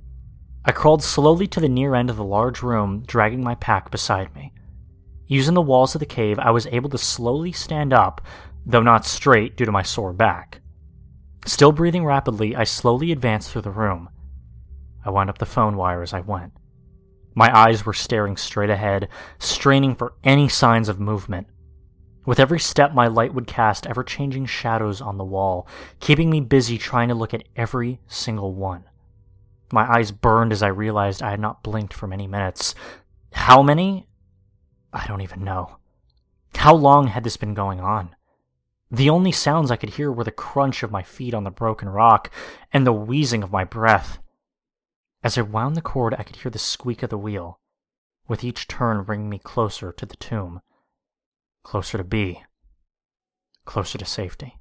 I 0.65 0.71
crawled 0.71 1.01
slowly 1.01 1.47
to 1.47 1.59
the 1.59 1.69
near 1.69 1.95
end 1.95 2.09
of 2.09 2.17
the 2.17 2.23
large 2.23 2.61
room, 2.61 3.03
dragging 3.07 3.43
my 3.43 3.55
pack 3.55 3.89
beside 3.89 4.35
me. 4.35 4.53
Using 5.27 5.53
the 5.53 5.61
walls 5.61 5.95
of 5.95 5.99
the 5.99 6.05
cave, 6.05 6.37
I 6.39 6.51
was 6.51 6.67
able 6.67 6.89
to 6.89 6.97
slowly 6.97 7.51
stand 7.51 7.93
up, 7.93 8.21
though 8.65 8.83
not 8.83 9.05
straight 9.05 9.55
due 9.55 9.65
to 9.65 9.71
my 9.71 9.81
sore 9.81 10.13
back. 10.13 10.61
Still 11.45 11.71
breathing 11.71 12.05
rapidly, 12.05 12.55
I 12.55 12.65
slowly 12.65 13.11
advanced 13.11 13.49
through 13.49 13.63
the 13.63 13.71
room. 13.71 14.09
I 15.03 15.09
wound 15.09 15.29
up 15.29 15.37
the 15.37 15.45
phone 15.45 15.77
wire 15.77 16.01
as 16.01 16.13
I 16.13 16.19
went. 16.21 16.53
My 17.33 17.55
eyes 17.57 17.85
were 17.85 17.93
staring 17.93 18.37
straight 18.37 18.69
ahead, 18.69 19.07
straining 19.39 19.95
for 19.95 20.13
any 20.23 20.49
signs 20.49 20.89
of 20.89 20.99
movement. 20.99 21.47
With 22.25 22.39
every 22.39 22.59
step, 22.59 22.93
my 22.93 23.07
light 23.07 23.33
would 23.33 23.47
cast 23.47 23.87
ever 23.87 24.03
changing 24.03 24.45
shadows 24.45 25.01
on 25.01 25.17
the 25.17 25.23
wall, 25.23 25.67
keeping 25.99 26.29
me 26.29 26.39
busy 26.39 26.77
trying 26.77 27.07
to 27.07 27.15
look 27.15 27.33
at 27.33 27.47
every 27.55 27.99
single 28.07 28.53
one. 28.53 28.83
My 29.71 29.89
eyes 29.89 30.11
burned 30.11 30.51
as 30.51 30.61
I 30.61 30.67
realized 30.67 31.23
I 31.23 31.31
had 31.31 31.39
not 31.39 31.63
blinked 31.63 31.93
for 31.93 32.05
many 32.05 32.27
minutes. 32.27 32.75
How 33.31 33.63
many? 33.63 34.07
I 34.93 35.07
don't 35.07 35.21
even 35.21 35.43
know. 35.43 35.77
How 36.55 36.75
long 36.75 37.07
had 37.07 37.23
this 37.23 37.37
been 37.37 37.53
going 37.53 37.79
on? 37.79 38.15
The 38.91 39.09
only 39.09 39.31
sounds 39.31 39.71
I 39.71 39.77
could 39.77 39.91
hear 39.91 40.11
were 40.11 40.25
the 40.25 40.31
crunch 40.31 40.83
of 40.83 40.91
my 40.91 41.01
feet 41.01 41.33
on 41.33 41.45
the 41.45 41.49
broken 41.49 41.87
rock 41.87 42.29
and 42.73 42.85
the 42.85 42.93
wheezing 42.93 43.41
of 43.41 43.51
my 43.51 43.63
breath. 43.63 44.19
As 45.23 45.37
I 45.37 45.41
wound 45.41 45.75
the 45.75 45.81
cord, 45.81 46.15
I 46.17 46.23
could 46.23 46.37
hear 46.37 46.49
the 46.49 46.57
squeak 46.59 47.03
of 47.03 47.09
the 47.09 47.17
wheel, 47.17 47.59
with 48.27 48.43
each 48.43 48.67
turn 48.67 49.03
bringing 49.03 49.29
me 49.29 49.37
closer 49.39 49.91
to 49.91 50.05
the 50.05 50.15
tomb, 50.15 50.61
closer 51.63 51.97
to 51.97 52.03
B. 52.03 52.43
closer 53.65 53.97
to 53.99 54.05
safety. 54.05 54.57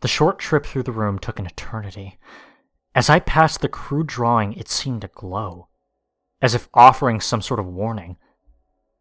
The 0.00 0.08
short 0.08 0.40
trip 0.40 0.66
through 0.66 0.82
the 0.82 0.90
room 0.92 1.20
took 1.20 1.38
an 1.38 1.46
eternity. 1.46 2.18
As 2.92 3.08
I 3.08 3.20
passed 3.20 3.60
the 3.60 3.68
crude 3.68 4.08
drawing, 4.08 4.54
it 4.54 4.68
seemed 4.68 5.02
to 5.02 5.08
glow, 5.08 5.68
as 6.40 6.56
if 6.56 6.68
offering 6.74 7.20
some 7.20 7.40
sort 7.40 7.60
of 7.60 7.66
warning. 7.66 8.16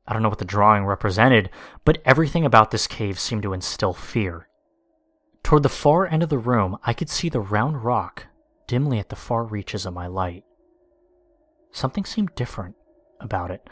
I 0.08 0.13
don't 0.13 0.22
know 0.22 0.30
what 0.30 0.38
the 0.38 0.46
drawing 0.46 0.86
represented, 0.86 1.50
but 1.84 2.01
everything 2.06 2.46
about 2.46 2.70
this 2.70 2.86
cave 2.86 3.20
seemed 3.20 3.42
to 3.44 3.54
instill 3.54 3.94
fear. 3.94 4.48
Toward 5.42 5.63
the 5.63 5.70
far 5.70 6.06
end 6.06 6.22
of 6.22 6.30
the 6.30 6.38
room, 6.38 6.78
I 6.84 6.94
could 6.94 7.10
see 7.10 7.30
the 7.30 7.40
round 7.40 7.84
rock 7.84 8.28
dimly 8.72 9.00
at 9.00 9.10
the 9.10 9.18
far 9.18 9.44
reaches 9.44 9.86
of 9.86 9.94
my 9.94 10.08
light. 10.08 10.46
Something 11.74 12.06
seemed 12.06 12.34
different 12.36 12.75
about 13.20 13.51
it, 13.51 13.68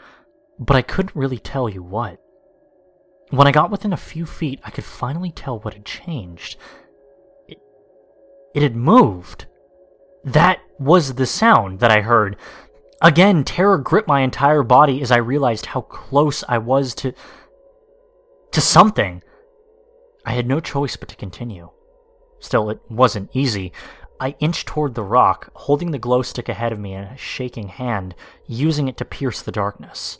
but 0.58 0.76
I 0.76 0.82
couldn't 0.82 1.16
really 1.16 1.38
tell 1.38 1.70
you 1.70 1.82
what. 1.82 2.20
When 3.30 3.46
I 3.46 3.50
got 3.50 3.70
within 3.70 3.94
a 3.94 3.96
few 3.96 4.26
feet, 4.26 4.60
I 4.62 4.68
could 4.70 4.84
finally 4.84 5.32
tell 5.32 5.58
what 5.58 5.72
had 5.72 5.86
changed. 5.86 6.58
It, 7.48 7.56
it 8.54 8.62
had 8.62 8.76
moved. 8.76 9.46
That 10.22 10.60
was 10.78 11.14
the 11.14 11.24
sound 11.24 11.80
that 11.80 11.90
I 11.90 12.02
heard. 12.02 12.36
Again, 13.00 13.42
terror 13.42 13.78
gripped 13.78 14.06
my 14.06 14.20
entire 14.20 14.62
body 14.62 15.00
as 15.00 15.10
I 15.10 15.16
realized 15.16 15.64
how 15.64 15.80
close 15.80 16.44
I 16.46 16.58
was 16.58 16.94
to. 16.96 17.14
to 18.52 18.60
something. 18.60 19.22
I 20.26 20.32
had 20.32 20.46
no 20.46 20.60
choice 20.60 20.96
but 20.96 21.08
to 21.08 21.16
continue. 21.16 21.70
Still, 22.38 22.68
it 22.68 22.80
wasn't 22.90 23.30
easy. 23.32 23.72
I 24.20 24.36
inched 24.38 24.68
toward 24.68 24.94
the 24.94 25.02
rock, 25.02 25.50
holding 25.54 25.92
the 25.92 25.98
glow 25.98 26.20
stick 26.20 26.50
ahead 26.50 26.72
of 26.72 26.78
me 26.78 26.92
in 26.92 27.04
a 27.04 27.16
shaking 27.16 27.68
hand, 27.68 28.14
using 28.46 28.86
it 28.86 28.98
to 28.98 29.04
pierce 29.06 29.40
the 29.40 29.50
darkness. 29.50 30.18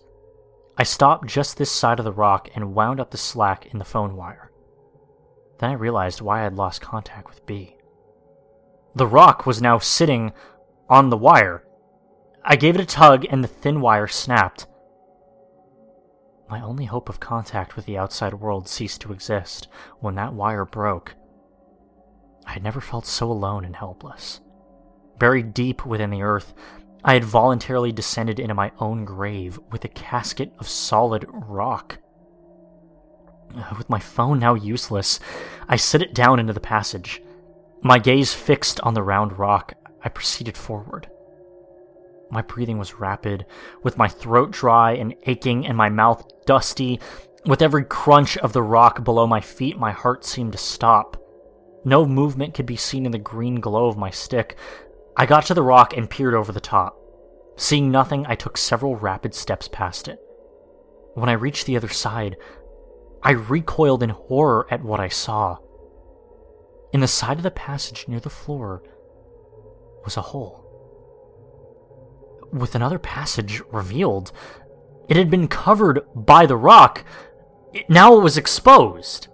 I 0.79 0.85
stopped 0.85 1.27
just 1.27 1.59
this 1.59 1.71
side 1.71 1.99
of 1.99 2.07
the 2.07 2.13
rock 2.13 2.49
and 2.55 2.75
wound 2.75 2.99
up 2.99 3.11
the 3.11 3.19
slack 3.19 3.67
in 3.67 3.79
the 3.79 3.85
phone 3.85 4.17
wire. 4.17 4.51
Then 5.59 5.69
I 5.69 5.75
realized 5.75 6.23
why 6.23 6.41
I 6.41 6.45
had 6.45 6.57
lost 6.57 6.81
contact 6.81 7.29
with 7.29 7.45
B. 7.45 7.77
The 8.95 9.07
rock 9.07 9.45
was 9.45 9.61
now 9.61 9.79
sitting 9.79 10.33
on 10.89 11.11
the 11.11 11.19
wire. 11.19 11.63
I 12.43 12.57
gave 12.57 12.75
it 12.77 12.81
a 12.81 12.87
tug 12.87 13.27
and 13.29 13.45
the 13.45 13.49
thin 13.49 13.83
wire 13.83 14.09
snapped. 14.09 14.67
My 16.49 16.63
only 16.63 16.87
hope 16.87 17.11
of 17.11 17.21
contact 17.21 17.77
with 17.77 17.85
the 17.85 17.99
outside 17.99 18.33
world 18.33 18.67
ceased 18.67 19.03
to 19.03 19.13
exist 19.13 19.69
when 19.99 20.15
that 20.15 20.33
wire 20.33 20.65
broke. 20.65 21.15
I 22.51 22.55
had 22.55 22.65
never 22.65 22.81
felt 22.81 23.07
so 23.07 23.31
alone 23.31 23.65
and 23.65 23.77
helpless. 23.77 24.41
Buried 25.21 25.55
deep 25.55 25.87
within 25.87 26.11
the 26.11 26.23
earth, 26.23 26.53
I 27.05 27.15
had 27.15 27.23
voluntarily 27.23 27.93
descended 27.93 28.41
into 28.41 28.55
my 28.55 28.73
own 28.81 29.05
grave 29.05 29.61
with 29.71 29.85
a 29.85 29.89
casket 29.89 30.53
of 30.59 30.67
solid 30.67 31.27
rock. 31.31 31.99
With 33.79 33.89
my 33.89 34.01
phone 34.01 34.41
now 34.41 34.55
useless, 34.55 35.21
I 35.69 35.77
set 35.77 36.03
it 36.03 36.13
down 36.13 36.41
into 36.41 36.53
the 36.53 36.59
passage. 36.59 37.23
My 37.83 38.01
gaze 38.01 38.35
fixed 38.35 38.81
on 38.81 38.95
the 38.95 39.03
round 39.05 39.39
rock, 39.39 39.75
I 40.03 40.09
proceeded 40.09 40.57
forward. 40.57 41.09
My 42.33 42.43
breathing 42.43 42.79
was 42.79 42.99
rapid, 42.99 43.47
with 43.85 43.97
my 43.97 44.09
throat 44.09 44.51
dry 44.51 44.95
and 44.95 45.15
aching 45.23 45.69
and 45.69 45.77
my 45.77 45.89
mouth 45.89 46.29
dusty. 46.47 46.99
With 47.47 47.63
every 47.63 47.85
crunch 47.85 48.37
of 48.39 48.53
the 48.53 48.63
rock 48.63 49.05
below 49.05 49.29
my 49.29 49.41
feet, 49.41 49.79
my 49.79 49.93
heart 49.93 50.25
seemed 50.25 50.51
to 50.51 50.59
stop. 50.59 51.17
No 51.85 52.05
movement 52.05 52.55
could 52.55 52.67
be 52.67 52.77
seen 52.77 53.07
in 53.07 53.13
the 53.13 53.19
green 53.19 53.61
glow 53.61 53.87
of 53.87 53.97
my 53.97 54.11
stick. 54.11 54.57
I 55.17 55.27
got 55.27 55.47
to 55.47 55.55
the 55.55 55.63
rock 55.63 55.97
and 55.97 56.11
peered 56.11 56.35
over 56.35 56.53
the 56.53 56.61
top. 56.61 56.97
Seeing 57.57 57.91
nothing, 57.91 58.25
I 58.27 58.35
took 58.35 58.57
several 58.57 58.97
rapid 58.97 59.35
steps 59.35 59.69
past 59.69 60.09
it. 60.09 60.19
When 61.15 61.29
I 61.29 61.33
reached 61.33 61.67
the 61.67 61.77
other 61.77 61.89
side, 61.89 62.37
I 63.23 63.33
recoiled 63.33 64.03
in 64.03 64.11
horror 64.11 64.67
at 64.71 64.83
what 64.83 65.01
I 65.01 65.09
saw. 65.09 65.59
In 66.93 67.01
the 67.01 67.09
side 67.09 67.37
of 67.37 67.43
the 67.43 67.51
passage 67.51 68.07
near 68.09 68.21
the 68.21 68.31
floor 68.31 68.83
was 70.05 70.17
a 70.17 70.23
hole. 70.23 70.67
With 72.53 72.75
another 72.75 72.99
passage 72.99 73.63
revealed, 73.71 74.33
it 75.09 75.17
had 75.17 75.31
been 75.31 75.49
covered 75.49 76.01
by 76.15 76.47
the 76.47 76.57
rock. 76.57 77.05
Now 77.89 78.17
it 78.17 78.23
was 78.23 78.37
exposed. 78.37 79.29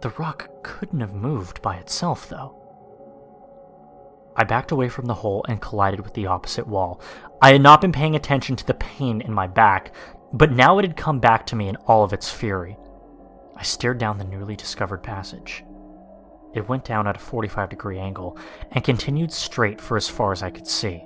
The 0.00 0.10
rock 0.10 0.48
couldn't 0.62 1.00
have 1.00 1.14
moved 1.14 1.60
by 1.60 1.76
itself, 1.76 2.28
though. 2.28 2.54
I 4.36 4.44
backed 4.44 4.70
away 4.70 4.88
from 4.88 5.06
the 5.06 5.14
hole 5.14 5.44
and 5.48 5.60
collided 5.60 6.00
with 6.00 6.14
the 6.14 6.26
opposite 6.26 6.68
wall. 6.68 7.00
I 7.42 7.50
had 7.52 7.60
not 7.60 7.80
been 7.80 7.90
paying 7.90 8.14
attention 8.14 8.54
to 8.56 8.66
the 8.66 8.74
pain 8.74 9.20
in 9.20 9.32
my 9.32 9.48
back, 9.48 9.92
but 10.32 10.52
now 10.52 10.78
it 10.78 10.84
had 10.84 10.96
come 10.96 11.18
back 11.18 11.44
to 11.46 11.56
me 11.56 11.68
in 11.68 11.76
all 11.86 12.04
of 12.04 12.12
its 12.12 12.30
fury. 12.30 12.76
I 13.56 13.64
stared 13.64 13.98
down 13.98 14.18
the 14.18 14.24
newly 14.24 14.54
discovered 14.54 15.02
passage. 15.02 15.64
It 16.54 16.68
went 16.68 16.84
down 16.84 17.08
at 17.08 17.16
a 17.16 17.20
45 17.20 17.68
degree 17.68 17.98
angle 17.98 18.38
and 18.70 18.84
continued 18.84 19.32
straight 19.32 19.80
for 19.80 19.96
as 19.96 20.08
far 20.08 20.30
as 20.30 20.44
I 20.44 20.50
could 20.50 20.68
see. 20.68 21.04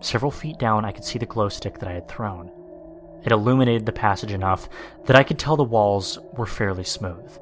Several 0.00 0.32
feet 0.32 0.58
down, 0.58 0.84
I 0.84 0.90
could 0.90 1.04
see 1.04 1.20
the 1.20 1.26
glow 1.26 1.48
stick 1.48 1.78
that 1.78 1.88
I 1.88 1.92
had 1.92 2.08
thrown. 2.08 2.50
It 3.22 3.30
illuminated 3.32 3.86
the 3.86 3.92
passage 3.92 4.32
enough 4.32 4.68
that 5.04 5.16
I 5.16 5.22
could 5.22 5.38
tell 5.38 5.56
the 5.56 5.62
walls 5.62 6.18
were 6.32 6.46
fairly 6.46 6.84
smooth. 6.84 7.38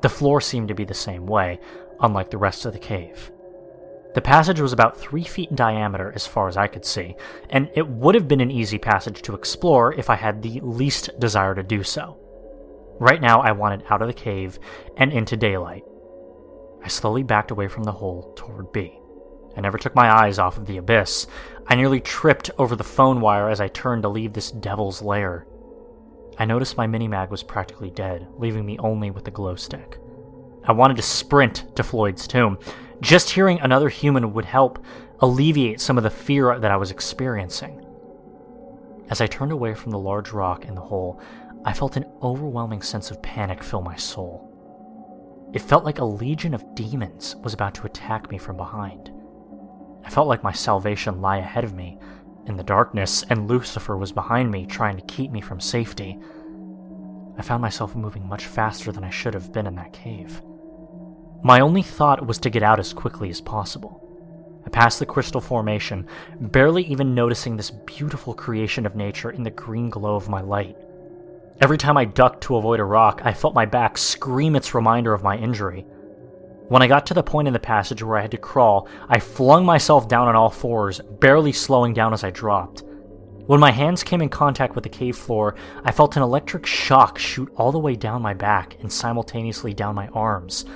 The 0.00 0.08
floor 0.08 0.40
seemed 0.40 0.68
to 0.68 0.74
be 0.74 0.84
the 0.84 0.94
same 0.94 1.26
way, 1.26 1.60
unlike 2.00 2.30
the 2.30 2.38
rest 2.38 2.64
of 2.64 2.72
the 2.72 2.78
cave. 2.78 3.32
The 4.14 4.20
passage 4.22 4.60
was 4.60 4.72
about 4.72 4.96
three 4.96 5.24
feet 5.24 5.50
in 5.50 5.56
diameter 5.56 6.12
as 6.14 6.26
far 6.26 6.48
as 6.48 6.56
I 6.56 6.66
could 6.66 6.84
see, 6.84 7.16
and 7.50 7.70
it 7.74 7.86
would 7.86 8.14
have 8.14 8.26
been 8.26 8.40
an 8.40 8.50
easy 8.50 8.78
passage 8.78 9.22
to 9.22 9.34
explore 9.34 9.92
if 9.92 10.08
I 10.08 10.16
had 10.16 10.42
the 10.42 10.60
least 10.60 11.10
desire 11.18 11.54
to 11.54 11.62
do 11.62 11.82
so. 11.82 12.18
Right 13.00 13.20
now, 13.20 13.40
I 13.40 13.52
wanted 13.52 13.84
out 13.90 14.02
of 14.02 14.08
the 14.08 14.14
cave 14.14 14.58
and 14.96 15.12
into 15.12 15.36
daylight. 15.36 15.84
I 16.82 16.88
slowly 16.88 17.22
backed 17.22 17.50
away 17.50 17.68
from 17.68 17.84
the 17.84 17.92
hole 17.92 18.32
toward 18.34 18.72
B. 18.72 18.98
I 19.56 19.60
never 19.60 19.78
took 19.78 19.94
my 19.94 20.10
eyes 20.10 20.38
off 20.38 20.56
of 20.56 20.66
the 20.66 20.78
abyss. 20.78 21.26
I 21.66 21.74
nearly 21.74 22.00
tripped 22.00 22.50
over 22.58 22.76
the 22.76 22.84
phone 22.84 23.20
wire 23.20 23.50
as 23.50 23.60
I 23.60 23.68
turned 23.68 24.02
to 24.02 24.08
leave 24.08 24.32
this 24.32 24.50
devil's 24.50 25.02
lair. 25.02 25.46
I 26.38 26.44
noticed 26.44 26.76
my 26.76 26.86
mini-mag 26.86 27.30
was 27.30 27.42
practically 27.42 27.90
dead, 27.90 28.28
leaving 28.36 28.64
me 28.64 28.78
only 28.78 29.10
with 29.10 29.24
the 29.24 29.30
glow 29.30 29.56
stick. 29.56 29.98
I 30.64 30.72
wanted 30.72 30.96
to 30.98 31.02
sprint 31.02 31.74
to 31.76 31.82
Floyd's 31.82 32.28
tomb. 32.28 32.58
Just 33.00 33.30
hearing 33.30 33.60
another 33.60 33.88
human 33.88 34.32
would 34.32 34.44
help 34.44 34.84
alleviate 35.20 35.80
some 35.80 35.98
of 35.98 36.04
the 36.04 36.10
fear 36.10 36.58
that 36.58 36.70
I 36.70 36.76
was 36.76 36.90
experiencing. 36.90 37.84
As 39.10 39.20
I 39.20 39.26
turned 39.26 39.52
away 39.52 39.74
from 39.74 39.90
the 39.90 39.98
large 39.98 40.30
rock 40.30 40.64
in 40.64 40.74
the 40.74 40.80
hole, 40.80 41.20
I 41.64 41.72
felt 41.72 41.96
an 41.96 42.04
overwhelming 42.22 42.82
sense 42.82 43.10
of 43.10 43.22
panic 43.22 43.64
fill 43.64 43.82
my 43.82 43.96
soul. 43.96 44.44
It 45.52 45.62
felt 45.62 45.84
like 45.84 45.98
a 45.98 46.04
legion 46.04 46.54
of 46.54 46.74
demons 46.74 47.34
was 47.36 47.54
about 47.54 47.74
to 47.76 47.86
attack 47.86 48.30
me 48.30 48.38
from 48.38 48.56
behind. 48.56 49.10
I 50.04 50.10
felt 50.10 50.28
like 50.28 50.44
my 50.44 50.52
salvation 50.52 51.20
lay 51.20 51.38
ahead 51.40 51.64
of 51.64 51.74
me, 51.74 51.98
in 52.48 52.56
the 52.56 52.62
darkness, 52.62 53.24
and 53.30 53.48
Lucifer 53.48 53.96
was 53.96 54.12
behind 54.12 54.50
me 54.50 54.66
trying 54.66 54.96
to 54.96 55.06
keep 55.06 55.30
me 55.30 55.40
from 55.40 55.60
safety. 55.60 56.18
I 57.36 57.42
found 57.42 57.62
myself 57.62 57.94
moving 57.94 58.26
much 58.26 58.46
faster 58.46 58.90
than 58.90 59.04
I 59.04 59.10
should 59.10 59.34
have 59.34 59.52
been 59.52 59.66
in 59.66 59.76
that 59.76 59.92
cave. 59.92 60.42
My 61.42 61.60
only 61.60 61.82
thought 61.82 62.26
was 62.26 62.38
to 62.38 62.50
get 62.50 62.62
out 62.64 62.80
as 62.80 62.92
quickly 62.92 63.30
as 63.30 63.40
possible. 63.40 64.04
I 64.66 64.70
passed 64.70 64.98
the 64.98 65.06
crystal 65.06 65.40
formation, 65.40 66.06
barely 66.40 66.82
even 66.84 67.14
noticing 67.14 67.56
this 67.56 67.70
beautiful 67.70 68.34
creation 68.34 68.86
of 68.86 68.96
nature 68.96 69.30
in 69.30 69.44
the 69.44 69.50
green 69.50 69.88
glow 69.88 70.16
of 70.16 70.28
my 70.28 70.40
light. 70.40 70.76
Every 71.60 71.78
time 71.78 71.96
I 71.96 72.04
ducked 72.04 72.42
to 72.44 72.56
avoid 72.56 72.80
a 72.80 72.84
rock, 72.84 73.22
I 73.24 73.32
felt 73.32 73.54
my 73.54 73.66
back 73.66 73.96
scream 73.96 74.56
its 74.56 74.74
reminder 74.74 75.14
of 75.14 75.22
my 75.22 75.36
injury. 75.36 75.86
When 76.68 76.82
I 76.82 76.86
got 76.86 77.06
to 77.06 77.14
the 77.14 77.22
point 77.22 77.48
in 77.48 77.54
the 77.54 77.58
passage 77.58 78.02
where 78.02 78.18
I 78.18 78.20
had 78.20 78.30
to 78.32 78.36
crawl, 78.36 78.88
I 79.08 79.20
flung 79.20 79.64
myself 79.64 80.06
down 80.06 80.28
on 80.28 80.36
all 80.36 80.50
fours, 80.50 81.00
barely 81.18 81.50
slowing 81.50 81.94
down 81.94 82.12
as 82.12 82.24
I 82.24 82.30
dropped. 82.30 82.82
When 83.46 83.58
my 83.58 83.70
hands 83.70 84.02
came 84.02 84.20
in 84.20 84.28
contact 84.28 84.74
with 84.74 84.84
the 84.84 84.90
cave 84.90 85.16
floor, 85.16 85.54
I 85.82 85.92
felt 85.92 86.16
an 86.16 86.22
electric 86.22 86.66
shock 86.66 87.16
shoot 87.16 87.50
all 87.56 87.72
the 87.72 87.78
way 87.78 87.96
down 87.96 88.20
my 88.20 88.34
back 88.34 88.76
and 88.80 88.92
simultaneously 88.92 89.72
down 89.72 89.94
my 89.94 90.08
arms. 90.08 90.66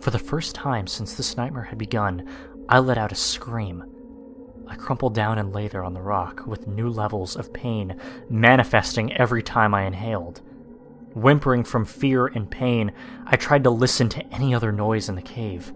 For 0.00 0.10
the 0.10 0.18
first 0.18 0.54
time 0.54 0.86
since 0.86 1.14
this 1.14 1.36
nightmare 1.36 1.64
had 1.64 1.76
begun, 1.76 2.26
I 2.70 2.78
let 2.78 2.96
out 2.96 3.12
a 3.12 3.14
scream. 3.14 3.84
I 4.66 4.76
crumpled 4.76 5.14
down 5.14 5.38
and 5.38 5.52
lay 5.52 5.68
there 5.68 5.84
on 5.84 5.92
the 5.92 6.00
rock, 6.00 6.46
with 6.46 6.66
new 6.66 6.88
levels 6.88 7.36
of 7.36 7.52
pain 7.52 8.00
manifesting 8.30 9.12
every 9.12 9.42
time 9.42 9.74
I 9.74 9.82
inhaled. 9.82 10.40
Whimpering 11.14 11.64
from 11.64 11.84
fear 11.84 12.26
and 12.26 12.50
pain, 12.50 12.92
I 13.26 13.36
tried 13.36 13.64
to 13.64 13.70
listen 13.70 14.08
to 14.10 14.26
any 14.32 14.54
other 14.54 14.72
noise 14.72 15.08
in 15.08 15.14
the 15.14 15.22
cave. 15.22 15.72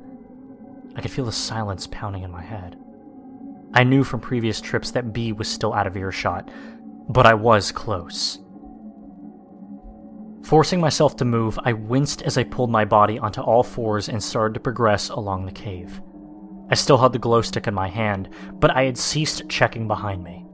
I 0.94 1.00
could 1.00 1.10
feel 1.10 1.26
the 1.26 1.32
silence 1.32 1.86
pounding 1.86 2.22
in 2.22 2.30
my 2.30 2.42
head. 2.42 2.76
I 3.74 3.84
knew 3.84 4.02
from 4.02 4.20
previous 4.20 4.60
trips 4.60 4.90
that 4.92 5.12
B 5.12 5.32
was 5.32 5.48
still 5.48 5.74
out 5.74 5.86
of 5.86 5.96
earshot, 5.96 6.48
but 7.08 7.26
I 7.26 7.34
was 7.34 7.70
close. 7.70 8.38
Forcing 10.42 10.80
myself 10.80 11.16
to 11.16 11.24
move, 11.24 11.58
I 11.64 11.72
winced 11.72 12.22
as 12.22 12.38
I 12.38 12.44
pulled 12.44 12.70
my 12.70 12.84
body 12.84 13.18
onto 13.18 13.40
all 13.40 13.62
fours 13.62 14.08
and 14.08 14.22
started 14.22 14.54
to 14.54 14.60
progress 14.60 15.08
along 15.10 15.44
the 15.44 15.52
cave. 15.52 16.00
I 16.70 16.74
still 16.76 16.98
held 16.98 17.12
the 17.12 17.18
glow 17.18 17.42
stick 17.42 17.66
in 17.66 17.74
my 17.74 17.88
hand, 17.88 18.28
but 18.54 18.70
I 18.70 18.84
had 18.84 18.96
ceased 18.96 19.48
checking 19.48 19.86
behind 19.86 20.22
me. 20.22 20.46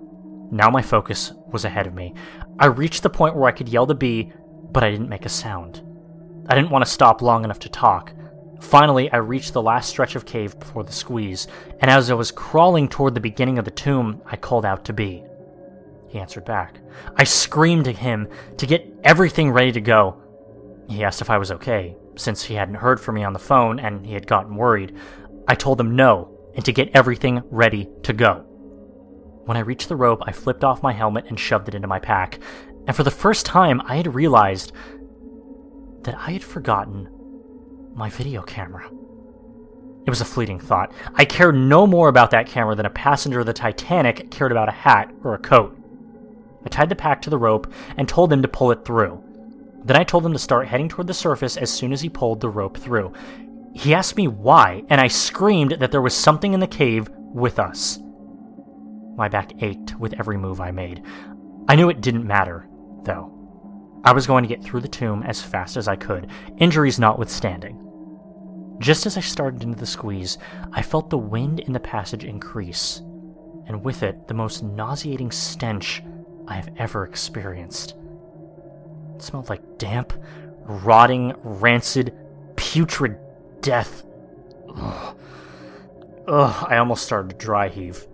Now 0.50 0.70
my 0.70 0.82
focus 0.82 1.32
was 1.46 1.64
ahead 1.64 1.86
of 1.86 1.94
me. 1.94 2.14
I 2.58 2.66
reached 2.66 3.02
the 3.02 3.10
point 3.10 3.36
where 3.36 3.48
I 3.48 3.52
could 3.52 3.68
yell 3.68 3.86
to 3.86 3.94
B, 3.94 4.32
but 4.72 4.82
I 4.82 4.90
didn't 4.90 5.08
make 5.08 5.26
a 5.26 5.30
sound. 5.30 5.82
I 6.48 6.54
didn't 6.54 6.70
want 6.70 6.84
to 6.84 6.90
stop 6.90 7.22
long 7.22 7.44
enough 7.44 7.60
to 7.60 7.68
talk. 7.68 8.12
Finally, 8.60 9.10
I 9.12 9.16
reached 9.16 9.52
the 9.52 9.62
last 9.62 9.88
stretch 9.88 10.16
of 10.16 10.24
cave 10.24 10.58
before 10.58 10.84
the 10.84 10.92
squeeze, 10.92 11.48
and 11.80 11.90
as 11.90 12.10
I 12.10 12.14
was 12.14 12.30
crawling 12.30 12.88
toward 12.88 13.14
the 13.14 13.20
beginning 13.20 13.58
of 13.58 13.64
the 13.64 13.70
tomb, 13.70 14.22
I 14.24 14.36
called 14.36 14.64
out 14.64 14.84
to 14.86 14.92
B. 14.92 15.24
He 16.08 16.18
answered 16.18 16.44
back. 16.44 16.80
I 17.16 17.24
screamed 17.24 17.88
at 17.88 17.96
him 17.96 18.28
to 18.58 18.66
get 18.66 18.86
everything 19.02 19.50
ready 19.50 19.72
to 19.72 19.80
go. 19.80 20.16
He 20.88 21.04
asked 21.04 21.22
if 21.22 21.30
I 21.30 21.38
was 21.38 21.50
okay, 21.50 21.96
since 22.16 22.42
he 22.42 22.54
hadn't 22.54 22.74
heard 22.76 23.00
from 23.00 23.14
me 23.14 23.24
on 23.24 23.32
the 23.32 23.38
phone 23.38 23.80
and 23.80 24.04
he 24.06 24.14
had 24.14 24.26
gotten 24.26 24.56
worried. 24.56 24.94
I 25.48 25.54
told 25.54 25.80
him 25.80 25.96
no, 25.96 26.30
and 26.54 26.64
to 26.64 26.72
get 26.72 26.90
everything 26.94 27.42
ready 27.50 27.88
to 28.02 28.12
go. 28.12 28.44
When 29.44 29.56
I 29.56 29.60
reached 29.60 29.88
the 29.88 29.96
rope, 29.96 30.22
I 30.26 30.32
flipped 30.32 30.62
off 30.62 30.82
my 30.82 30.92
helmet 30.92 31.24
and 31.28 31.40
shoved 31.40 31.68
it 31.68 31.74
into 31.74 31.88
my 31.88 31.98
pack, 31.98 32.38
and 32.86 32.96
for 32.96 33.02
the 33.02 33.10
first 33.10 33.46
time, 33.46 33.80
I 33.84 33.96
had 33.96 34.14
realized 34.14 34.72
that 36.02 36.16
I 36.16 36.32
had 36.32 36.42
forgotten 36.42 37.08
my 37.94 38.10
video 38.10 38.42
camera. 38.42 38.90
It 40.04 40.10
was 40.10 40.20
a 40.20 40.24
fleeting 40.24 40.58
thought. 40.58 40.92
I 41.14 41.24
cared 41.24 41.54
no 41.54 41.86
more 41.86 42.08
about 42.08 42.32
that 42.32 42.48
camera 42.48 42.74
than 42.74 42.86
a 42.86 42.90
passenger 42.90 43.40
of 43.40 43.46
the 43.46 43.52
Titanic 43.52 44.30
cared 44.30 44.50
about 44.50 44.68
a 44.68 44.72
hat 44.72 45.12
or 45.22 45.34
a 45.34 45.38
coat. 45.38 45.78
I 46.64 46.68
tied 46.68 46.88
the 46.88 46.96
pack 46.96 47.22
to 47.22 47.30
the 47.30 47.38
rope 47.38 47.72
and 47.96 48.08
told 48.08 48.32
him 48.32 48.42
to 48.42 48.48
pull 48.48 48.72
it 48.72 48.84
through. 48.84 49.22
Then 49.84 49.96
I 49.96 50.04
told 50.04 50.26
him 50.26 50.32
to 50.32 50.38
start 50.38 50.66
heading 50.66 50.88
toward 50.88 51.06
the 51.06 51.14
surface 51.14 51.56
as 51.56 51.70
soon 51.70 51.92
as 51.92 52.00
he 52.00 52.08
pulled 52.08 52.40
the 52.40 52.48
rope 52.48 52.76
through. 52.76 53.12
He 53.74 53.94
asked 53.94 54.16
me 54.16 54.28
why, 54.28 54.84
and 54.88 55.00
I 55.00 55.08
screamed 55.08 55.72
that 55.72 55.92
there 55.92 56.02
was 56.02 56.14
something 56.14 56.52
in 56.52 56.60
the 56.60 56.66
cave 56.66 57.08
with 57.14 57.58
us. 57.58 57.98
My 59.16 59.28
back 59.28 59.62
ached 59.62 59.98
with 59.98 60.14
every 60.18 60.36
move 60.36 60.60
I 60.60 60.70
made. 60.70 61.02
I 61.68 61.76
knew 61.76 61.90
it 61.90 62.00
didn't 62.00 62.26
matter, 62.26 62.66
though. 63.04 63.30
I 64.04 64.12
was 64.12 64.26
going 64.26 64.42
to 64.42 64.48
get 64.48 64.62
through 64.62 64.80
the 64.80 64.88
tomb 64.88 65.22
as 65.22 65.40
fast 65.40 65.76
as 65.76 65.86
I 65.86 65.96
could, 65.96 66.28
injuries 66.58 66.98
notwithstanding. 66.98 67.78
Just 68.78 69.06
as 69.06 69.16
I 69.16 69.20
started 69.20 69.62
into 69.62 69.78
the 69.78 69.86
squeeze, 69.86 70.38
I 70.72 70.82
felt 70.82 71.08
the 71.08 71.18
wind 71.18 71.60
in 71.60 71.72
the 71.72 71.80
passage 71.80 72.24
increase, 72.24 73.00
and 73.66 73.84
with 73.84 74.02
it, 74.02 74.26
the 74.26 74.34
most 74.34 74.64
nauseating 74.64 75.30
stench 75.30 76.02
I 76.48 76.54
have 76.54 76.70
ever 76.78 77.04
experienced. 77.04 77.94
It 79.14 79.22
smelled 79.22 79.48
like 79.48 79.78
damp, 79.78 80.12
rotting, 80.64 81.34
rancid, 81.44 82.12
putrid 82.56 83.16
death. 83.60 84.04
Ugh. 84.74 85.16
Ugh, 86.26 86.66
I 86.68 86.76
almost 86.78 87.04
started 87.04 87.30
to 87.30 87.36
dry 87.36 87.68
heave. 87.68 88.06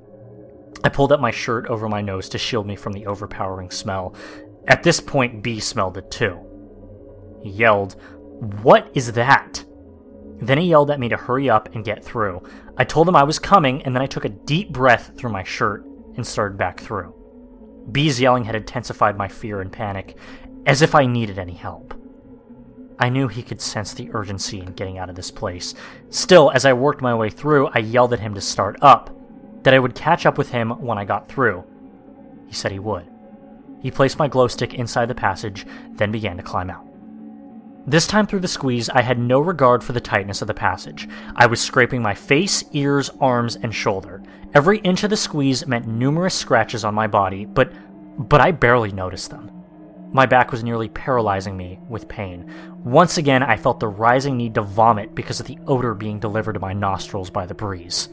I 0.84 0.88
pulled 0.88 1.12
up 1.12 1.20
my 1.20 1.30
shirt 1.30 1.66
over 1.66 1.88
my 1.88 2.00
nose 2.00 2.28
to 2.30 2.38
shield 2.38 2.66
me 2.66 2.76
from 2.76 2.92
the 2.92 3.06
overpowering 3.06 3.70
smell. 3.70 4.14
At 4.68 4.82
this 4.82 5.00
point, 5.00 5.42
B 5.42 5.60
smelled 5.60 5.96
it 5.96 6.10
too. 6.10 6.38
He 7.42 7.50
yelled, 7.50 7.96
What 8.62 8.90
is 8.94 9.12
that? 9.12 9.64
Then 10.40 10.58
he 10.58 10.68
yelled 10.68 10.90
at 10.90 11.00
me 11.00 11.08
to 11.08 11.16
hurry 11.16 11.50
up 11.50 11.74
and 11.74 11.84
get 11.84 12.04
through. 12.04 12.42
I 12.76 12.84
told 12.84 13.08
him 13.08 13.16
I 13.16 13.24
was 13.24 13.38
coming, 13.38 13.82
and 13.82 13.94
then 13.94 14.02
I 14.02 14.06
took 14.06 14.26
a 14.26 14.28
deep 14.28 14.70
breath 14.70 15.12
through 15.16 15.32
my 15.32 15.42
shirt 15.42 15.84
and 16.16 16.24
started 16.24 16.58
back 16.58 16.78
through. 16.78 17.14
B's 17.90 18.20
yelling 18.20 18.44
had 18.44 18.54
intensified 18.54 19.16
my 19.16 19.26
fear 19.26 19.62
and 19.62 19.72
panic, 19.72 20.16
as 20.66 20.82
if 20.82 20.94
I 20.94 21.06
needed 21.06 21.38
any 21.38 21.54
help. 21.54 21.94
I 22.98 23.08
knew 23.08 23.26
he 23.26 23.42
could 23.42 23.62
sense 23.62 23.94
the 23.94 24.10
urgency 24.12 24.60
in 24.60 24.72
getting 24.72 24.98
out 24.98 25.08
of 25.08 25.16
this 25.16 25.30
place. 25.30 25.74
Still, 26.10 26.50
as 26.50 26.66
I 26.66 26.72
worked 26.74 27.00
my 27.00 27.14
way 27.14 27.30
through, 27.30 27.68
I 27.68 27.78
yelled 27.78 28.12
at 28.12 28.20
him 28.20 28.34
to 28.34 28.40
start 28.40 28.76
up, 28.82 29.10
that 29.62 29.72
I 29.72 29.78
would 29.78 29.94
catch 29.94 30.26
up 30.26 30.36
with 30.36 30.50
him 30.50 30.70
when 30.70 30.98
I 30.98 31.04
got 31.04 31.28
through. 31.28 31.64
He 32.48 32.54
said 32.54 32.72
he 32.72 32.78
would. 32.78 33.08
He 33.80 33.90
placed 33.90 34.18
my 34.18 34.28
glow 34.28 34.48
stick 34.48 34.74
inside 34.74 35.06
the 35.06 35.14
passage, 35.14 35.66
then 35.92 36.10
began 36.10 36.36
to 36.36 36.42
climb 36.42 36.70
out. 36.70 36.84
This 37.86 38.06
time 38.06 38.26
through 38.26 38.40
the 38.40 38.48
squeeze, 38.48 38.90
I 38.90 39.00
had 39.00 39.18
no 39.18 39.40
regard 39.40 39.82
for 39.82 39.92
the 39.92 40.00
tightness 40.00 40.42
of 40.42 40.48
the 40.48 40.54
passage. 40.54 41.08
I 41.36 41.46
was 41.46 41.60
scraping 41.60 42.02
my 42.02 42.14
face, 42.14 42.62
ears, 42.72 43.08
arms, 43.20 43.56
and 43.56 43.74
shoulder. 43.74 44.22
Every 44.52 44.78
inch 44.80 45.04
of 45.04 45.10
the 45.10 45.16
squeeze 45.16 45.66
meant 45.66 45.86
numerous 45.86 46.34
scratches 46.34 46.84
on 46.84 46.94
my 46.94 47.06
body, 47.06 47.46
but 47.46 47.72
but 48.18 48.40
I 48.40 48.50
barely 48.50 48.90
noticed 48.90 49.30
them. 49.30 49.50
My 50.12 50.26
back 50.26 50.50
was 50.50 50.64
nearly 50.64 50.88
paralyzing 50.88 51.56
me 51.56 51.78
with 51.88 52.08
pain. 52.08 52.50
Once 52.82 53.16
again, 53.16 53.42
I 53.42 53.56
felt 53.56 53.78
the 53.78 53.88
rising 53.88 54.36
need 54.36 54.54
to 54.54 54.62
vomit 54.62 55.14
because 55.14 55.38
of 55.38 55.46
the 55.46 55.58
odor 55.66 55.94
being 55.94 56.18
delivered 56.18 56.54
to 56.54 56.60
my 56.60 56.72
nostrils 56.72 57.30
by 57.30 57.46
the 57.46 57.54
breeze. 57.54 58.08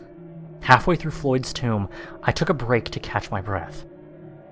Halfway 0.62 0.96
through 0.96 1.12
Floyd's 1.12 1.54
tomb, 1.54 1.90
I 2.22 2.32
took 2.32 2.50
a 2.50 2.54
break 2.54 2.86
to 2.92 3.00
catch 3.00 3.32
my 3.32 3.42
breath. 3.42 3.86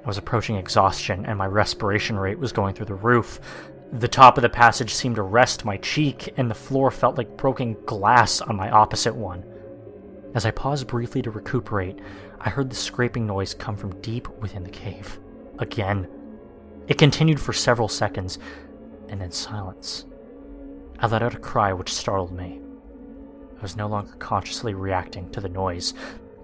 I 0.04 0.08
was 0.08 0.18
approaching 0.18 0.58
exhaustion, 0.58 1.26
and 1.26 1.38
my 1.38 1.48
respiration 1.48 2.18
rate 2.18 2.40
was 2.40 2.52
going 2.52 2.76
through 2.76 2.88
the 2.88 2.96
roof. 2.96 3.40
The 3.94 4.08
top 4.08 4.38
of 4.38 4.42
the 4.42 4.50
passage 4.50 4.94
seemed 4.94 5.16
to 5.16 5.22
rest 5.22 5.66
my 5.66 5.78
cheek, 5.78 6.34
and 6.36 6.50
the 6.50 6.56
floor 6.56 6.92
felt 6.92 7.18
like 7.18 7.38
broken 7.38 7.78
glass 7.86 8.42
on 8.42 8.56
my 8.56 8.70
opposite 8.70 9.16
one. 9.16 9.46
As 10.34 10.46
I 10.46 10.52
paused 10.52 10.88
briefly 10.88 11.22
to 11.22 11.32
recuperate, 11.32 12.00
I 12.40 12.50
heard 12.50 12.70
the 12.70 12.76
scraping 12.76 13.26
noise 13.26 13.54
come 13.54 13.78
from 13.78 14.02
deep 14.02 14.28
within 14.40 14.64
the 14.64 14.70
cave. 14.70 15.20
Again. 15.60 16.08
It 16.88 16.98
continued 16.98 17.40
for 17.40 17.54
several 17.54 17.88
seconds, 17.88 18.40
and 19.08 19.22
then 19.22 19.32
silence. 19.32 20.06
I 21.00 21.08
let 21.08 21.24
out 21.24 21.36
a 21.36 21.40
cry 21.40 21.72
which 21.72 21.94
startled 21.94 22.34
me. 22.34 22.60
I 23.58 23.62
was 23.62 23.78
no 23.78 23.88
longer 23.88 24.14
consciously 24.20 24.74
reacting 24.74 25.30
to 25.32 25.40
the 25.40 25.48
noise. 25.48 25.94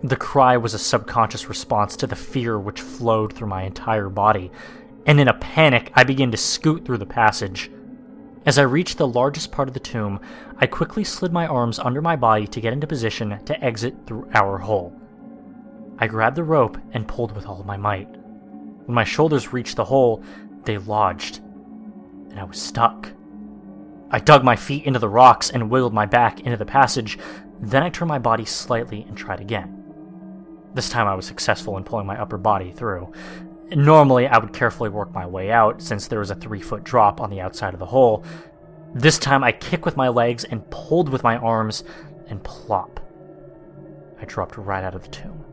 The 0.01 0.15
cry 0.15 0.55
was 0.55 0.73
a 0.73 0.79
subconscious 0.79 1.49
response 1.49 1.97
to 1.97 2.07
the 2.07 2.15
fear 2.15 2.57
which 2.57 2.79
flowed 2.79 3.33
through 3.33 3.49
my 3.49 3.63
entire 3.63 4.07
body, 4.07 4.49
and 5.05 5.19
in 5.19 5.27
a 5.27 5.33
panic, 5.33 5.91
I 5.93 6.05
began 6.05 6.31
to 6.31 6.37
scoot 6.37 6.85
through 6.85 6.99
the 6.99 7.05
passage. 7.05 7.69
As 8.45 8.57
I 8.57 8.61
reached 8.61 8.97
the 8.97 9.07
largest 9.07 9.51
part 9.51 9.67
of 9.67 9.73
the 9.73 9.79
tomb, 9.81 10.21
I 10.57 10.67
quickly 10.67 11.03
slid 11.03 11.33
my 11.33 11.45
arms 11.47 11.79
under 11.79 12.01
my 12.01 12.15
body 12.15 12.47
to 12.47 12.61
get 12.61 12.71
into 12.71 12.87
position 12.87 13.43
to 13.43 13.63
exit 13.63 13.93
through 14.05 14.29
our 14.33 14.57
hole. 14.57 14.97
I 15.97 16.07
grabbed 16.07 16.37
the 16.37 16.45
rope 16.45 16.77
and 16.93 17.05
pulled 17.05 17.35
with 17.35 17.45
all 17.45 17.63
my 17.63 17.75
might. 17.75 18.07
When 18.85 18.95
my 18.95 19.03
shoulders 19.03 19.51
reached 19.51 19.75
the 19.75 19.83
hole, 19.83 20.23
they 20.63 20.77
lodged, 20.77 21.39
and 22.29 22.39
I 22.39 22.45
was 22.45 22.61
stuck. 22.61 23.11
I 24.11 24.19
dug 24.19 24.45
my 24.45 24.55
feet 24.55 24.85
into 24.85 24.99
the 24.99 25.09
rocks 25.09 25.49
and 25.49 25.69
wiggled 25.69 25.93
my 25.93 26.05
back 26.05 26.39
into 26.39 26.55
the 26.55 26.65
passage, 26.65 27.19
then 27.59 27.83
I 27.83 27.89
turned 27.89 28.07
my 28.07 28.19
body 28.19 28.45
slightly 28.45 29.01
and 29.01 29.17
tried 29.17 29.41
again. 29.41 29.78
This 30.73 30.89
time 30.89 31.07
I 31.07 31.15
was 31.15 31.25
successful 31.25 31.77
in 31.77 31.83
pulling 31.83 32.07
my 32.07 32.19
upper 32.19 32.37
body 32.37 32.71
through. 32.71 33.11
Normally, 33.71 34.27
I 34.27 34.37
would 34.37 34.53
carefully 34.53 34.89
work 34.89 35.13
my 35.13 35.25
way 35.25 35.51
out 35.51 35.81
since 35.81 36.07
there 36.07 36.19
was 36.19 36.31
a 36.31 36.35
three 36.35 36.61
foot 36.61 36.83
drop 36.83 37.21
on 37.21 37.29
the 37.29 37.41
outside 37.41 37.73
of 37.73 37.79
the 37.79 37.85
hole. 37.85 38.23
This 38.93 39.19
time, 39.19 39.43
I 39.43 39.51
kicked 39.51 39.85
with 39.85 39.97
my 39.97 40.09
legs 40.09 40.43
and 40.43 40.67
pulled 40.71 41.09
with 41.09 41.23
my 41.23 41.37
arms, 41.37 41.83
and 42.29 42.43
plop. 42.43 42.99
I 44.21 44.25
dropped 44.25 44.57
right 44.57 44.83
out 44.83 44.95
of 44.95 45.03
the 45.03 45.09
tomb. 45.09 45.43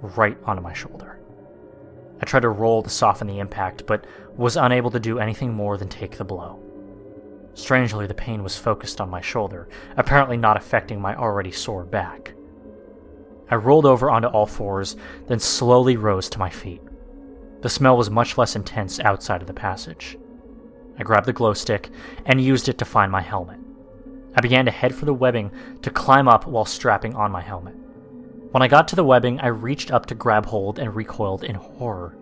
Right 0.00 0.36
onto 0.44 0.62
my 0.62 0.72
shoulder. 0.72 1.18
I 2.20 2.24
tried 2.24 2.40
to 2.40 2.48
roll 2.48 2.82
to 2.82 2.90
soften 2.90 3.26
the 3.26 3.40
impact, 3.40 3.86
but 3.86 4.06
was 4.36 4.56
unable 4.56 4.90
to 4.90 5.00
do 5.00 5.18
anything 5.18 5.52
more 5.52 5.76
than 5.76 5.88
take 5.88 6.16
the 6.16 6.24
blow. 6.24 6.62
Strangely, 7.54 8.06
the 8.06 8.14
pain 8.14 8.42
was 8.42 8.56
focused 8.56 9.00
on 9.00 9.10
my 9.10 9.20
shoulder, 9.20 9.68
apparently 9.96 10.36
not 10.36 10.56
affecting 10.56 11.00
my 11.00 11.14
already 11.16 11.50
sore 11.50 11.84
back. 11.84 12.34
I 13.50 13.54
rolled 13.54 13.86
over 13.86 14.10
onto 14.10 14.28
all 14.28 14.46
fours, 14.46 14.96
then 15.26 15.38
slowly 15.38 15.96
rose 15.96 16.28
to 16.30 16.38
my 16.38 16.50
feet. 16.50 16.82
The 17.62 17.68
smell 17.68 17.96
was 17.96 18.10
much 18.10 18.36
less 18.36 18.56
intense 18.56 19.00
outside 19.00 19.40
of 19.40 19.46
the 19.46 19.54
passage. 19.54 20.18
I 20.98 21.02
grabbed 21.02 21.26
the 21.26 21.32
glow 21.32 21.54
stick 21.54 21.90
and 22.24 22.40
used 22.40 22.68
it 22.68 22.78
to 22.78 22.84
find 22.84 23.10
my 23.12 23.20
helmet. 23.20 23.60
I 24.34 24.40
began 24.40 24.64
to 24.66 24.70
head 24.70 24.94
for 24.94 25.04
the 25.04 25.14
webbing 25.14 25.50
to 25.82 25.90
climb 25.90 26.28
up 26.28 26.46
while 26.46 26.64
strapping 26.64 27.14
on 27.14 27.30
my 27.30 27.40
helmet. 27.40 27.74
When 28.50 28.62
I 28.62 28.68
got 28.68 28.88
to 28.88 28.96
the 28.96 29.04
webbing, 29.04 29.40
I 29.40 29.48
reached 29.48 29.90
up 29.90 30.06
to 30.06 30.14
grab 30.14 30.46
hold 30.46 30.78
and 30.78 30.94
recoiled 30.94 31.44
in 31.44 31.54
horror. 31.54 32.16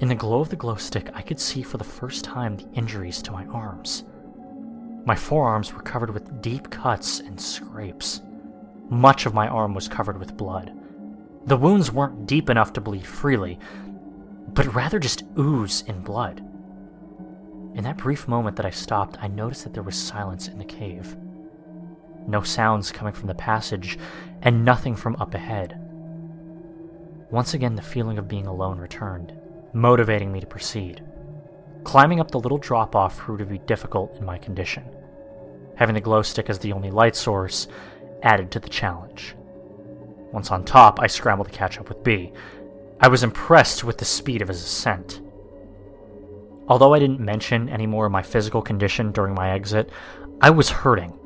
In 0.00 0.08
the 0.08 0.14
glow 0.14 0.40
of 0.40 0.50
the 0.50 0.56
glow 0.56 0.76
stick, 0.76 1.10
I 1.14 1.22
could 1.22 1.40
see 1.40 1.62
for 1.62 1.78
the 1.78 1.84
first 1.84 2.24
time 2.24 2.56
the 2.56 2.70
injuries 2.72 3.22
to 3.22 3.32
my 3.32 3.46
arms. 3.46 4.04
My 5.04 5.14
forearms 5.14 5.72
were 5.72 5.82
covered 5.82 6.10
with 6.10 6.42
deep 6.42 6.68
cuts 6.70 7.20
and 7.20 7.40
scrapes. 7.40 8.20
Much 8.88 9.26
of 9.26 9.34
my 9.34 9.48
arm 9.48 9.74
was 9.74 9.88
covered 9.88 10.18
with 10.18 10.36
blood. 10.36 10.72
The 11.46 11.56
wounds 11.56 11.92
weren't 11.92 12.26
deep 12.26 12.50
enough 12.50 12.72
to 12.74 12.80
bleed 12.80 13.06
freely, 13.06 13.58
but 14.48 14.74
rather 14.74 14.98
just 14.98 15.24
ooze 15.38 15.82
in 15.82 16.00
blood. 16.00 16.38
In 17.74 17.84
that 17.84 17.98
brief 17.98 18.26
moment 18.26 18.56
that 18.56 18.66
I 18.66 18.70
stopped, 18.70 19.18
I 19.20 19.28
noticed 19.28 19.64
that 19.64 19.74
there 19.74 19.82
was 19.82 19.96
silence 19.96 20.48
in 20.48 20.58
the 20.58 20.64
cave. 20.64 21.16
No 22.26 22.42
sounds 22.42 22.90
coming 22.90 23.12
from 23.12 23.26
the 23.26 23.34
passage, 23.34 23.98
and 24.42 24.64
nothing 24.64 24.96
from 24.96 25.16
up 25.16 25.34
ahead. 25.34 25.78
Once 27.30 27.54
again, 27.54 27.74
the 27.74 27.82
feeling 27.82 28.18
of 28.18 28.28
being 28.28 28.46
alone 28.46 28.78
returned, 28.78 29.32
motivating 29.72 30.32
me 30.32 30.40
to 30.40 30.46
proceed. 30.46 31.02
Climbing 31.84 32.18
up 32.18 32.30
the 32.30 32.40
little 32.40 32.58
drop 32.58 32.96
off 32.96 33.18
proved 33.18 33.40
to 33.40 33.46
be 33.46 33.58
difficult 33.58 34.16
in 34.16 34.24
my 34.24 34.38
condition. 34.38 34.84
Having 35.76 35.96
the 35.96 36.00
glow 36.00 36.22
stick 36.22 36.48
as 36.48 36.58
the 36.58 36.72
only 36.72 36.90
light 36.90 37.14
source, 37.14 37.68
added 38.26 38.50
to 38.50 38.60
the 38.60 38.68
challenge. 38.68 39.36
Once 40.32 40.50
on 40.50 40.64
top, 40.64 40.98
I 41.00 41.06
scrambled 41.06 41.48
to 41.48 41.56
catch 41.56 41.78
up 41.78 41.88
with 41.88 42.02
B. 42.02 42.32
I 43.00 43.08
was 43.08 43.22
impressed 43.22 43.84
with 43.84 43.98
the 43.98 44.04
speed 44.04 44.42
of 44.42 44.48
his 44.48 44.62
ascent. 44.62 45.20
Although 46.68 46.92
I 46.92 46.98
didn't 46.98 47.20
mention 47.20 47.68
any 47.68 47.86
more 47.86 48.06
of 48.06 48.12
my 48.12 48.22
physical 48.22 48.60
condition 48.60 49.12
during 49.12 49.34
my 49.34 49.52
exit, 49.52 49.90
I 50.40 50.50
was 50.50 50.68
hurting. 50.68 51.16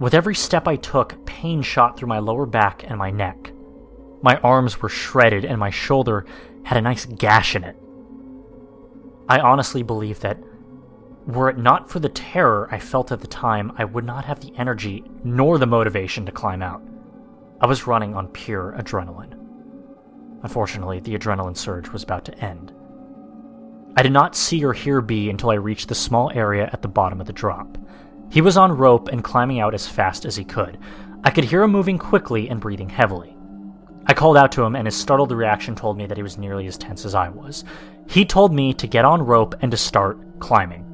With 0.00 0.14
every 0.14 0.34
step 0.34 0.66
I 0.66 0.76
took, 0.76 1.24
pain 1.26 1.60
shot 1.60 1.96
through 1.96 2.08
my 2.08 2.18
lower 2.18 2.46
back 2.46 2.84
and 2.88 2.98
my 2.98 3.10
neck. 3.10 3.52
My 4.22 4.36
arms 4.38 4.80
were 4.80 4.88
shredded 4.88 5.44
and 5.44 5.58
my 5.58 5.70
shoulder 5.70 6.24
had 6.62 6.78
a 6.78 6.82
nice 6.82 7.04
gash 7.04 7.54
in 7.54 7.64
it. 7.64 7.76
I 9.28 9.40
honestly 9.40 9.82
believe 9.82 10.20
that 10.20 10.38
were 11.28 11.50
it 11.50 11.58
not 11.58 11.90
for 11.90 12.00
the 12.00 12.08
terror 12.08 12.68
I 12.70 12.78
felt 12.78 13.12
at 13.12 13.20
the 13.20 13.26
time, 13.26 13.70
I 13.76 13.84
would 13.84 14.04
not 14.04 14.24
have 14.24 14.40
the 14.40 14.52
energy 14.56 15.04
nor 15.24 15.58
the 15.58 15.66
motivation 15.66 16.24
to 16.24 16.32
climb 16.32 16.62
out. 16.62 16.82
I 17.60 17.66
was 17.66 17.86
running 17.86 18.14
on 18.14 18.28
pure 18.28 18.74
adrenaline. 18.78 19.34
Unfortunately, 20.42 21.00
the 21.00 21.18
adrenaline 21.18 21.56
surge 21.56 21.90
was 21.90 22.02
about 22.02 22.24
to 22.24 22.38
end. 22.38 22.72
I 23.94 24.02
did 24.02 24.12
not 24.12 24.36
see 24.36 24.64
or 24.64 24.72
hear 24.72 25.02
B 25.02 25.28
until 25.28 25.50
I 25.50 25.56
reached 25.56 25.88
the 25.88 25.94
small 25.94 26.30
area 26.32 26.70
at 26.72 26.80
the 26.80 26.88
bottom 26.88 27.20
of 27.20 27.26
the 27.26 27.32
drop. 27.34 27.76
He 28.30 28.40
was 28.40 28.56
on 28.56 28.78
rope 28.78 29.08
and 29.08 29.22
climbing 29.22 29.60
out 29.60 29.74
as 29.74 29.86
fast 29.86 30.24
as 30.24 30.36
he 30.36 30.44
could. 30.44 30.78
I 31.24 31.30
could 31.30 31.44
hear 31.44 31.62
him 31.62 31.72
moving 31.72 31.98
quickly 31.98 32.48
and 32.48 32.58
breathing 32.58 32.88
heavily. 32.88 33.36
I 34.06 34.14
called 34.14 34.38
out 34.38 34.50
to 34.52 34.62
him, 34.62 34.74
and 34.74 34.86
his 34.86 34.96
startled 34.96 35.32
reaction 35.32 35.74
told 35.74 35.98
me 35.98 36.06
that 36.06 36.16
he 36.16 36.22
was 36.22 36.38
nearly 36.38 36.66
as 36.68 36.78
tense 36.78 37.04
as 37.04 37.14
I 37.14 37.28
was. 37.28 37.64
He 38.08 38.24
told 38.24 38.54
me 38.54 38.72
to 38.72 38.86
get 38.86 39.04
on 39.04 39.20
rope 39.20 39.54
and 39.60 39.70
to 39.70 39.76
start 39.76 40.18
climbing. 40.38 40.87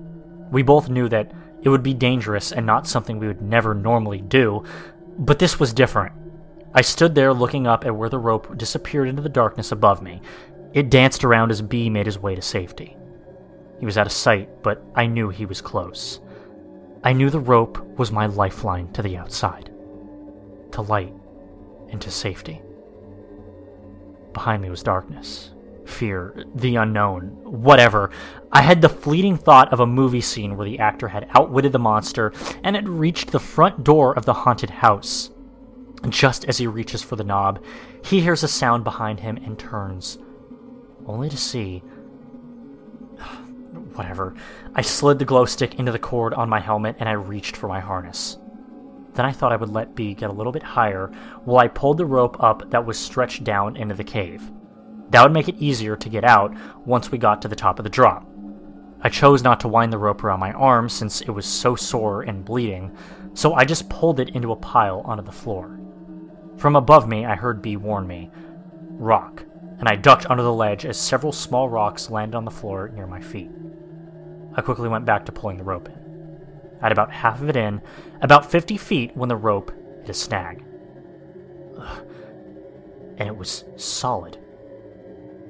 We 0.50 0.62
both 0.62 0.88
knew 0.88 1.08
that 1.08 1.32
it 1.62 1.68
would 1.68 1.82
be 1.82 1.94
dangerous 1.94 2.52
and 2.52 2.66
not 2.66 2.86
something 2.86 3.18
we 3.18 3.26
would 3.26 3.42
never 3.42 3.74
normally 3.74 4.20
do, 4.20 4.64
but 5.18 5.38
this 5.38 5.58
was 5.58 5.72
different. 5.72 6.12
I 6.74 6.82
stood 6.82 7.14
there 7.14 7.32
looking 7.32 7.66
up 7.66 7.84
at 7.84 7.94
where 7.94 8.08
the 8.08 8.18
rope 8.18 8.56
disappeared 8.58 9.08
into 9.08 9.22
the 9.22 9.28
darkness 9.28 9.72
above 9.72 10.02
me, 10.02 10.20
it 10.74 10.90
danced 10.90 11.24
around 11.24 11.52
as 11.52 11.62
B 11.62 11.88
made 11.88 12.06
his 12.06 12.18
way 12.18 12.34
to 12.34 12.42
safety. 12.42 12.96
He 13.78 13.86
was 13.86 13.96
out 13.96 14.06
of 14.06 14.12
sight, 14.12 14.62
but 14.62 14.82
I 14.94 15.06
knew 15.06 15.28
he 15.28 15.46
was 15.46 15.60
close. 15.60 16.20
I 17.04 17.12
knew 17.12 17.30
the 17.30 17.38
rope 17.38 17.78
was 17.96 18.10
my 18.10 18.26
lifeline 18.26 18.92
to 18.92 19.02
the 19.02 19.16
outside, 19.16 19.70
to 20.72 20.82
light, 20.82 21.14
and 21.90 22.00
to 22.02 22.10
safety. 22.10 22.60
Behind 24.32 24.62
me 24.62 24.68
was 24.68 24.82
darkness, 24.82 25.50
fear, 25.84 26.44
the 26.54 26.76
unknown, 26.76 27.22
whatever. 27.44 28.10
I 28.52 28.62
had 28.62 28.82
the 28.82 28.88
fleeting 28.88 29.36
thought 29.36 29.72
of 29.72 29.80
a 29.80 29.86
movie 29.86 30.20
scene 30.20 30.56
where 30.56 30.68
the 30.68 30.78
actor 30.78 31.08
had 31.08 31.28
outwitted 31.30 31.72
the 31.72 31.78
monster 31.78 32.32
and 32.62 32.76
had 32.76 32.88
reached 32.88 33.32
the 33.32 33.40
front 33.40 33.84
door 33.84 34.16
of 34.16 34.24
the 34.24 34.32
haunted 34.32 34.70
house. 34.70 35.30
Just 36.08 36.44
as 36.44 36.58
he 36.58 36.66
reaches 36.66 37.02
for 37.02 37.16
the 37.16 37.24
knob, 37.24 37.62
he 38.04 38.20
hears 38.20 38.42
a 38.42 38.48
sound 38.48 38.84
behind 38.84 39.20
him 39.20 39.38
and 39.38 39.58
turns 39.58 40.18
only 41.06 41.28
to 41.28 41.36
see. 41.36 41.78
Whatever. 43.94 44.34
I 44.74 44.82
slid 44.82 45.18
the 45.18 45.24
glow 45.24 45.44
stick 45.44 45.78
into 45.78 45.92
the 45.92 45.98
cord 45.98 46.34
on 46.34 46.48
my 46.48 46.60
helmet 46.60 46.96
and 46.98 47.08
I 47.08 47.12
reached 47.12 47.56
for 47.56 47.68
my 47.68 47.80
harness. 47.80 48.38
Then 49.14 49.24
I 49.24 49.32
thought 49.32 49.52
I 49.52 49.56
would 49.56 49.70
let 49.70 49.94
B 49.94 50.14
get 50.14 50.30
a 50.30 50.32
little 50.32 50.52
bit 50.52 50.62
higher 50.62 51.06
while 51.44 51.58
I 51.58 51.68
pulled 51.68 51.98
the 51.98 52.06
rope 52.06 52.42
up 52.42 52.70
that 52.70 52.84
was 52.84 52.98
stretched 52.98 53.44
down 53.44 53.76
into 53.76 53.94
the 53.94 54.04
cave. 54.04 54.50
That 55.14 55.22
would 55.22 55.32
make 55.32 55.48
it 55.48 55.62
easier 55.62 55.94
to 55.94 56.08
get 56.08 56.24
out 56.24 56.52
once 56.84 57.12
we 57.12 57.18
got 57.18 57.40
to 57.42 57.46
the 57.46 57.54
top 57.54 57.78
of 57.78 57.84
the 57.84 57.88
drop. 57.88 58.26
I 59.00 59.08
chose 59.08 59.44
not 59.44 59.60
to 59.60 59.68
wind 59.68 59.92
the 59.92 59.98
rope 59.98 60.24
around 60.24 60.40
my 60.40 60.50
arm 60.50 60.88
since 60.88 61.20
it 61.20 61.30
was 61.30 61.46
so 61.46 61.76
sore 61.76 62.22
and 62.22 62.44
bleeding, 62.44 62.90
so 63.32 63.54
I 63.54 63.64
just 63.64 63.88
pulled 63.88 64.18
it 64.18 64.30
into 64.30 64.50
a 64.50 64.56
pile 64.56 65.02
onto 65.04 65.22
the 65.22 65.30
floor. 65.30 65.78
From 66.56 66.74
above 66.74 67.06
me, 67.06 67.24
I 67.24 67.36
heard 67.36 67.62
B 67.62 67.76
warn 67.76 68.08
me 68.08 68.28
Rock 68.90 69.44
and 69.78 69.88
I 69.88 69.94
ducked 69.94 70.28
under 70.28 70.42
the 70.42 70.52
ledge 70.52 70.84
as 70.84 70.98
several 70.98 71.30
small 71.30 71.68
rocks 71.68 72.10
landed 72.10 72.36
on 72.36 72.44
the 72.44 72.50
floor 72.50 72.88
near 72.88 73.06
my 73.06 73.20
feet. 73.20 73.52
I 74.56 74.62
quickly 74.62 74.88
went 74.88 75.04
back 75.04 75.26
to 75.26 75.32
pulling 75.32 75.58
the 75.58 75.62
rope 75.62 75.88
in. 75.88 76.78
Had 76.80 76.90
about 76.90 77.12
half 77.12 77.40
of 77.40 77.48
it 77.48 77.56
in, 77.56 77.82
about 78.20 78.50
50 78.50 78.76
feet 78.78 79.16
when 79.16 79.28
the 79.28 79.36
rope 79.36 79.70
hit 80.00 80.10
a 80.10 80.14
snag. 80.14 80.64
Ugh. 81.78 82.04
And 83.16 83.28
it 83.28 83.36
was 83.36 83.62
solid. 83.76 84.38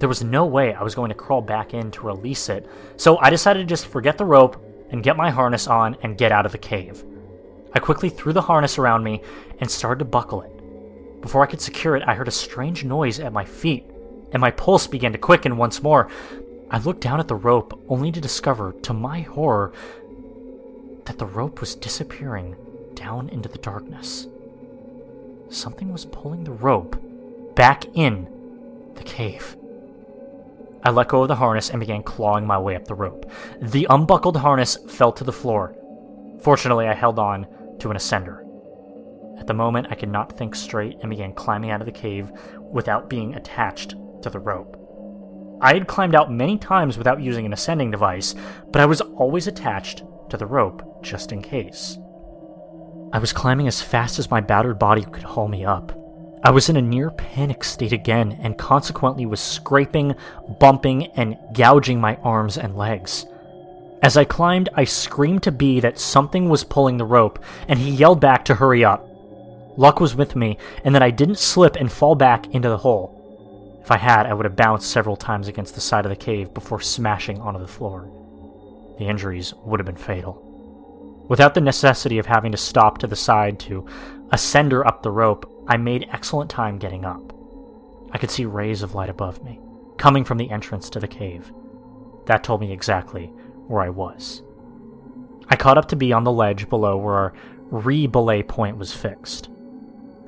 There 0.04 0.08
was 0.10 0.22
no 0.22 0.44
way 0.44 0.74
I 0.74 0.82
was 0.82 0.94
going 0.94 1.08
to 1.08 1.14
crawl 1.14 1.40
back 1.40 1.72
in 1.72 1.90
to 1.92 2.06
release 2.06 2.50
it, 2.50 2.68
so 2.98 3.16
I 3.20 3.30
decided 3.30 3.60
to 3.60 3.64
just 3.64 3.86
forget 3.86 4.18
the 4.18 4.26
rope 4.26 4.62
and 4.90 5.02
get 5.02 5.16
my 5.16 5.30
harness 5.30 5.66
on 5.66 5.96
and 6.02 6.18
get 6.18 6.30
out 6.30 6.44
of 6.44 6.52
the 6.52 6.58
cave. 6.58 7.02
I 7.72 7.78
quickly 7.78 8.10
threw 8.10 8.34
the 8.34 8.42
harness 8.42 8.76
around 8.76 9.02
me 9.02 9.22
and 9.60 9.70
started 9.70 10.00
to 10.00 10.04
buckle 10.04 10.42
it. 10.42 11.22
Before 11.22 11.42
I 11.42 11.46
could 11.46 11.62
secure 11.62 11.96
it, 11.96 12.02
I 12.06 12.16
heard 12.16 12.28
a 12.28 12.30
strange 12.30 12.84
noise 12.84 13.18
at 13.18 13.32
my 13.32 13.46
feet 13.46 13.86
and 14.32 14.42
my 14.42 14.50
pulse 14.50 14.86
began 14.86 15.12
to 15.12 15.18
quicken 15.18 15.56
once 15.56 15.82
more. 15.82 16.10
I 16.70 16.76
looked 16.80 17.00
down 17.00 17.18
at 17.18 17.28
the 17.28 17.34
rope, 17.34 17.82
only 17.88 18.12
to 18.12 18.20
discover, 18.20 18.74
to 18.82 18.92
my 18.92 19.22
horror, 19.22 19.72
that 21.06 21.18
the 21.18 21.24
rope 21.24 21.60
was 21.60 21.74
disappearing 21.74 22.56
down 22.92 23.30
into 23.30 23.48
the 23.48 23.56
darkness. 23.56 24.26
Something 25.48 25.90
was 25.90 26.04
pulling 26.04 26.44
the 26.44 26.52
rope 26.52 26.94
back 27.54 27.86
in 27.94 28.28
the 28.96 29.02
cave. 29.02 29.56
I 30.84 30.90
let 30.90 31.08
go 31.08 31.22
of 31.22 31.28
the 31.28 31.36
harness 31.36 31.70
and 31.70 31.80
began 31.80 32.02
clawing 32.02 32.46
my 32.46 32.58
way 32.58 32.76
up 32.76 32.84
the 32.84 32.94
rope. 32.94 33.30
The 33.60 33.86
unbuckled 33.88 34.36
harness 34.36 34.76
fell 34.88 35.12
to 35.12 35.24
the 35.24 35.32
floor. 35.32 35.74
Fortunately, 36.42 36.86
I 36.86 36.94
held 36.94 37.18
on 37.18 37.46
to 37.78 37.90
an 37.90 37.96
ascender. 37.96 38.40
At 39.38 39.46
the 39.46 39.54
moment, 39.54 39.88
I 39.90 39.94
could 39.94 40.10
not 40.10 40.32
think 40.32 40.54
straight 40.54 40.98
and 41.00 41.08
began 41.08 41.32
climbing 41.32 41.70
out 41.70 41.80
of 41.80 41.86
the 41.86 41.92
cave 41.92 42.30
without 42.60 43.08
being 43.08 43.34
attached 43.34 43.94
to 44.22 44.30
the 44.30 44.38
rope. 44.38 44.78
I 45.60 45.72
had 45.72 45.86
climbed 45.86 46.14
out 46.14 46.30
many 46.30 46.58
times 46.58 46.98
without 46.98 47.22
using 47.22 47.46
an 47.46 47.52
ascending 47.54 47.90
device, 47.90 48.34
but 48.70 48.82
I 48.82 48.86
was 48.86 49.00
always 49.00 49.46
attached 49.46 50.02
to 50.28 50.36
the 50.36 50.46
rope 50.46 51.02
just 51.02 51.32
in 51.32 51.40
case. 51.40 51.98
I 53.12 53.18
was 53.18 53.32
climbing 53.32 53.68
as 53.68 53.80
fast 53.80 54.18
as 54.18 54.30
my 54.30 54.40
battered 54.40 54.78
body 54.78 55.02
could 55.02 55.22
haul 55.22 55.48
me 55.48 55.64
up. 55.64 56.03
I 56.44 56.50
was 56.50 56.68
in 56.68 56.76
a 56.76 56.82
near 56.82 57.10
panic 57.10 57.64
state 57.64 57.92
again 57.92 58.38
and 58.42 58.58
consequently 58.58 59.24
was 59.24 59.40
scraping, 59.40 60.14
bumping, 60.60 61.06
and 61.12 61.38
gouging 61.54 61.98
my 61.98 62.16
arms 62.16 62.58
and 62.58 62.76
legs. 62.76 63.24
As 64.02 64.18
I 64.18 64.24
climbed, 64.24 64.68
I 64.74 64.84
screamed 64.84 65.42
to 65.44 65.52
B 65.52 65.80
that 65.80 65.98
something 65.98 66.50
was 66.50 66.62
pulling 66.62 66.98
the 66.98 67.06
rope, 67.06 67.42
and 67.66 67.78
he 67.78 67.90
yelled 67.90 68.20
back 68.20 68.44
to 68.44 68.56
hurry 68.56 68.84
up. 68.84 69.08
Luck 69.78 70.00
was 70.00 70.14
with 70.14 70.36
me, 70.36 70.58
and 70.84 70.94
that 70.94 71.02
I 71.02 71.10
didn't 71.10 71.38
slip 71.38 71.76
and 71.76 71.90
fall 71.90 72.14
back 72.14 72.54
into 72.54 72.68
the 72.68 72.76
hole. 72.76 73.80
If 73.82 73.90
I 73.90 73.96
had, 73.96 74.26
I 74.26 74.34
would 74.34 74.44
have 74.44 74.54
bounced 74.54 74.90
several 74.90 75.16
times 75.16 75.48
against 75.48 75.74
the 75.74 75.80
side 75.80 76.04
of 76.04 76.10
the 76.10 76.16
cave 76.16 76.52
before 76.52 76.80
smashing 76.80 77.40
onto 77.40 77.58
the 77.58 77.66
floor. 77.66 78.06
The 78.98 79.06
injuries 79.06 79.54
would 79.64 79.80
have 79.80 79.86
been 79.86 79.96
fatal. 79.96 80.42
Without 81.26 81.54
the 81.54 81.62
necessity 81.62 82.18
of 82.18 82.26
having 82.26 82.52
to 82.52 82.58
stop 82.58 82.98
to 82.98 83.06
the 83.06 83.16
side 83.16 83.58
to 83.60 83.86
ascender 84.28 84.86
up 84.86 85.02
the 85.02 85.10
rope, 85.10 85.50
I 85.66 85.76
made 85.76 86.08
excellent 86.10 86.50
time 86.50 86.78
getting 86.78 87.04
up. 87.04 87.32
I 88.12 88.18
could 88.18 88.30
see 88.30 88.44
rays 88.44 88.82
of 88.82 88.94
light 88.94 89.08
above 89.08 89.42
me, 89.42 89.60
coming 89.96 90.24
from 90.24 90.38
the 90.38 90.50
entrance 90.50 90.90
to 90.90 91.00
the 91.00 91.08
cave. 91.08 91.52
That 92.26 92.44
told 92.44 92.60
me 92.60 92.72
exactly 92.72 93.26
where 93.66 93.82
I 93.82 93.88
was. 93.88 94.42
I 95.48 95.56
caught 95.56 95.78
up 95.78 95.88
to 95.88 95.96
B 95.96 96.12
on 96.12 96.24
the 96.24 96.32
ledge 96.32 96.68
below 96.68 96.96
where 96.96 97.14
our 97.14 97.32
re-belay 97.70 98.42
point 98.42 98.76
was 98.76 98.92
fixed. 98.92 99.48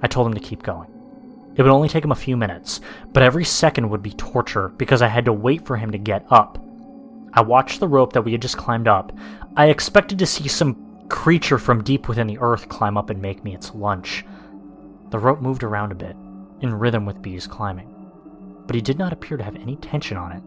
I 0.02 0.08
told 0.08 0.26
him 0.26 0.34
to 0.34 0.40
keep 0.40 0.62
going. 0.62 0.90
It 1.54 1.62
would 1.62 1.72
only 1.72 1.88
take 1.88 2.04
him 2.04 2.12
a 2.12 2.16
few 2.16 2.36
minutes, 2.36 2.80
but 3.12 3.22
every 3.22 3.44
second 3.44 3.88
would 3.88 4.02
be 4.02 4.12
torture 4.12 4.68
because 4.70 5.00
I 5.00 5.08
had 5.08 5.24
to 5.24 5.32
wait 5.32 5.66
for 5.66 5.76
him 5.76 5.90
to 5.92 5.98
get 5.98 6.26
up. 6.30 6.62
I 7.32 7.40
watched 7.40 7.80
the 7.80 7.88
rope 7.88 8.12
that 8.12 8.22
we 8.22 8.32
had 8.32 8.42
just 8.42 8.58
climbed 8.58 8.88
up. 8.88 9.12
I 9.56 9.68
expected 9.68 10.18
to 10.18 10.26
see 10.26 10.48
some 10.48 11.06
creature 11.08 11.58
from 11.58 11.84
deep 11.84 12.08
within 12.08 12.26
the 12.26 12.38
earth 12.40 12.68
climb 12.68 12.98
up 12.98 13.10
and 13.10 13.22
make 13.22 13.44
me 13.44 13.54
its 13.54 13.74
lunch. 13.74 14.24
The 15.16 15.22
rope 15.22 15.40
moved 15.40 15.62
around 15.64 15.92
a 15.92 15.94
bit, 15.94 16.14
in 16.60 16.74
rhythm 16.74 17.06
with 17.06 17.22
B's 17.22 17.46
climbing, 17.46 17.88
but 18.66 18.76
he 18.76 18.82
did 18.82 18.98
not 18.98 19.14
appear 19.14 19.38
to 19.38 19.44
have 19.44 19.56
any 19.56 19.76
tension 19.76 20.18
on 20.18 20.30
it. 20.30 20.42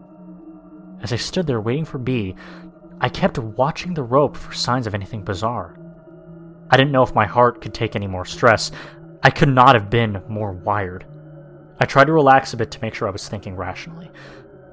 As 1.02 1.12
I 1.12 1.16
stood 1.16 1.48
there 1.48 1.60
waiting 1.60 1.84
for 1.84 1.98
B, 1.98 2.36
I 3.00 3.08
kept 3.08 3.36
watching 3.36 3.94
the 3.94 4.04
rope 4.04 4.36
for 4.36 4.54
signs 4.54 4.86
of 4.86 4.94
anything 4.94 5.24
bizarre. 5.24 5.76
I 6.70 6.76
didn't 6.76 6.92
know 6.92 7.02
if 7.02 7.16
my 7.16 7.26
heart 7.26 7.60
could 7.60 7.74
take 7.74 7.96
any 7.96 8.06
more 8.06 8.24
stress, 8.24 8.70
I 9.24 9.30
could 9.30 9.48
not 9.48 9.74
have 9.74 9.90
been 9.90 10.22
more 10.28 10.52
wired. 10.52 11.04
I 11.80 11.84
tried 11.84 12.04
to 12.04 12.12
relax 12.12 12.52
a 12.52 12.56
bit 12.56 12.70
to 12.70 12.80
make 12.80 12.94
sure 12.94 13.08
I 13.08 13.10
was 13.10 13.28
thinking 13.28 13.56
rationally, 13.56 14.08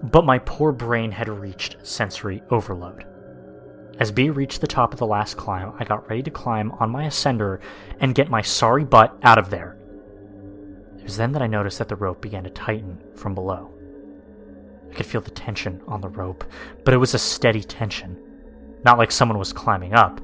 but 0.04 0.26
my 0.26 0.38
poor 0.38 0.72
brain 0.72 1.10
had 1.10 1.28
reached 1.28 1.78
sensory 1.82 2.44
overload. 2.52 3.04
As 3.98 4.12
B 4.12 4.30
reached 4.30 4.62
the 4.62 4.68
top 4.68 4.94
of 4.94 5.00
the 5.00 5.08
last 5.08 5.38
climb, 5.38 5.74
I 5.80 5.86
got 5.86 6.08
ready 6.08 6.22
to 6.22 6.30
climb 6.30 6.72
on 6.74 6.92
my 6.92 7.06
ascender 7.06 7.62
and 8.00 8.14
get 8.14 8.30
my 8.30 8.44
sorry 8.44 8.84
butt 8.84 9.18
out 9.24 9.40
of 9.40 9.50
there. 9.50 9.74
It 11.08 11.12
was 11.12 11.18
then 11.18 11.32
that 11.32 11.42
I 11.42 11.48
noticed 11.48 11.78
that 11.80 11.88
the 11.88 11.96
rope 11.96 12.20
began 12.20 12.44
to 12.44 12.50
tighten 12.50 13.02
from 13.16 13.34
below. 13.34 13.72
I 14.92 14.94
could 14.94 15.06
feel 15.06 15.22
the 15.22 15.32
tension 15.32 15.82
on 15.88 16.02
the 16.02 16.10
rope, 16.10 16.44
but 16.84 16.94
it 16.94 16.98
was 16.98 17.14
a 17.14 17.18
steady 17.18 17.64
tension, 17.64 18.22
not 18.84 18.98
like 18.98 19.14
someone 19.14 19.38
was 19.38 19.54
climbing 19.54 19.94
up. 19.94 20.20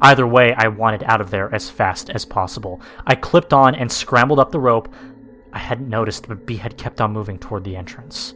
Either 0.00 0.26
way, 0.26 0.52
I 0.54 0.66
wanted 0.66 1.04
out 1.04 1.20
of 1.20 1.30
there 1.30 1.54
as 1.54 1.70
fast 1.70 2.10
as 2.10 2.24
possible. 2.24 2.80
I 3.06 3.14
clipped 3.14 3.52
on 3.52 3.76
and 3.76 3.92
scrambled 3.92 4.40
up 4.40 4.50
the 4.50 4.58
rope. 4.58 4.92
I 5.52 5.60
hadn't 5.60 5.88
noticed, 5.88 6.26
but 6.26 6.46
B 6.46 6.56
had 6.56 6.76
kept 6.76 7.00
on 7.00 7.12
moving 7.12 7.38
toward 7.38 7.62
the 7.62 7.76
entrance. 7.76 8.34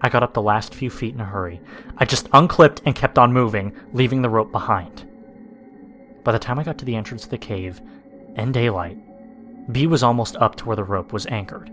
I 0.00 0.08
got 0.08 0.24
up 0.24 0.34
the 0.34 0.42
last 0.42 0.74
few 0.74 0.90
feet 0.90 1.14
in 1.14 1.20
a 1.20 1.24
hurry. 1.24 1.60
I 1.98 2.04
just 2.04 2.28
unclipped 2.32 2.82
and 2.84 2.96
kept 2.96 3.16
on 3.16 3.32
moving, 3.32 3.76
leaving 3.92 4.22
the 4.22 4.28
rope 4.28 4.50
behind. 4.50 5.08
By 6.24 6.32
the 6.32 6.40
time 6.40 6.58
I 6.58 6.64
got 6.64 6.78
to 6.78 6.84
the 6.84 6.96
entrance 6.96 7.22
of 7.22 7.30
the 7.30 7.38
cave, 7.38 7.80
in 8.34 8.50
daylight, 8.50 8.98
B 9.70 9.86
was 9.86 10.02
almost 10.02 10.36
up 10.36 10.56
to 10.56 10.64
where 10.64 10.76
the 10.76 10.84
rope 10.84 11.12
was 11.12 11.26
anchored. 11.26 11.70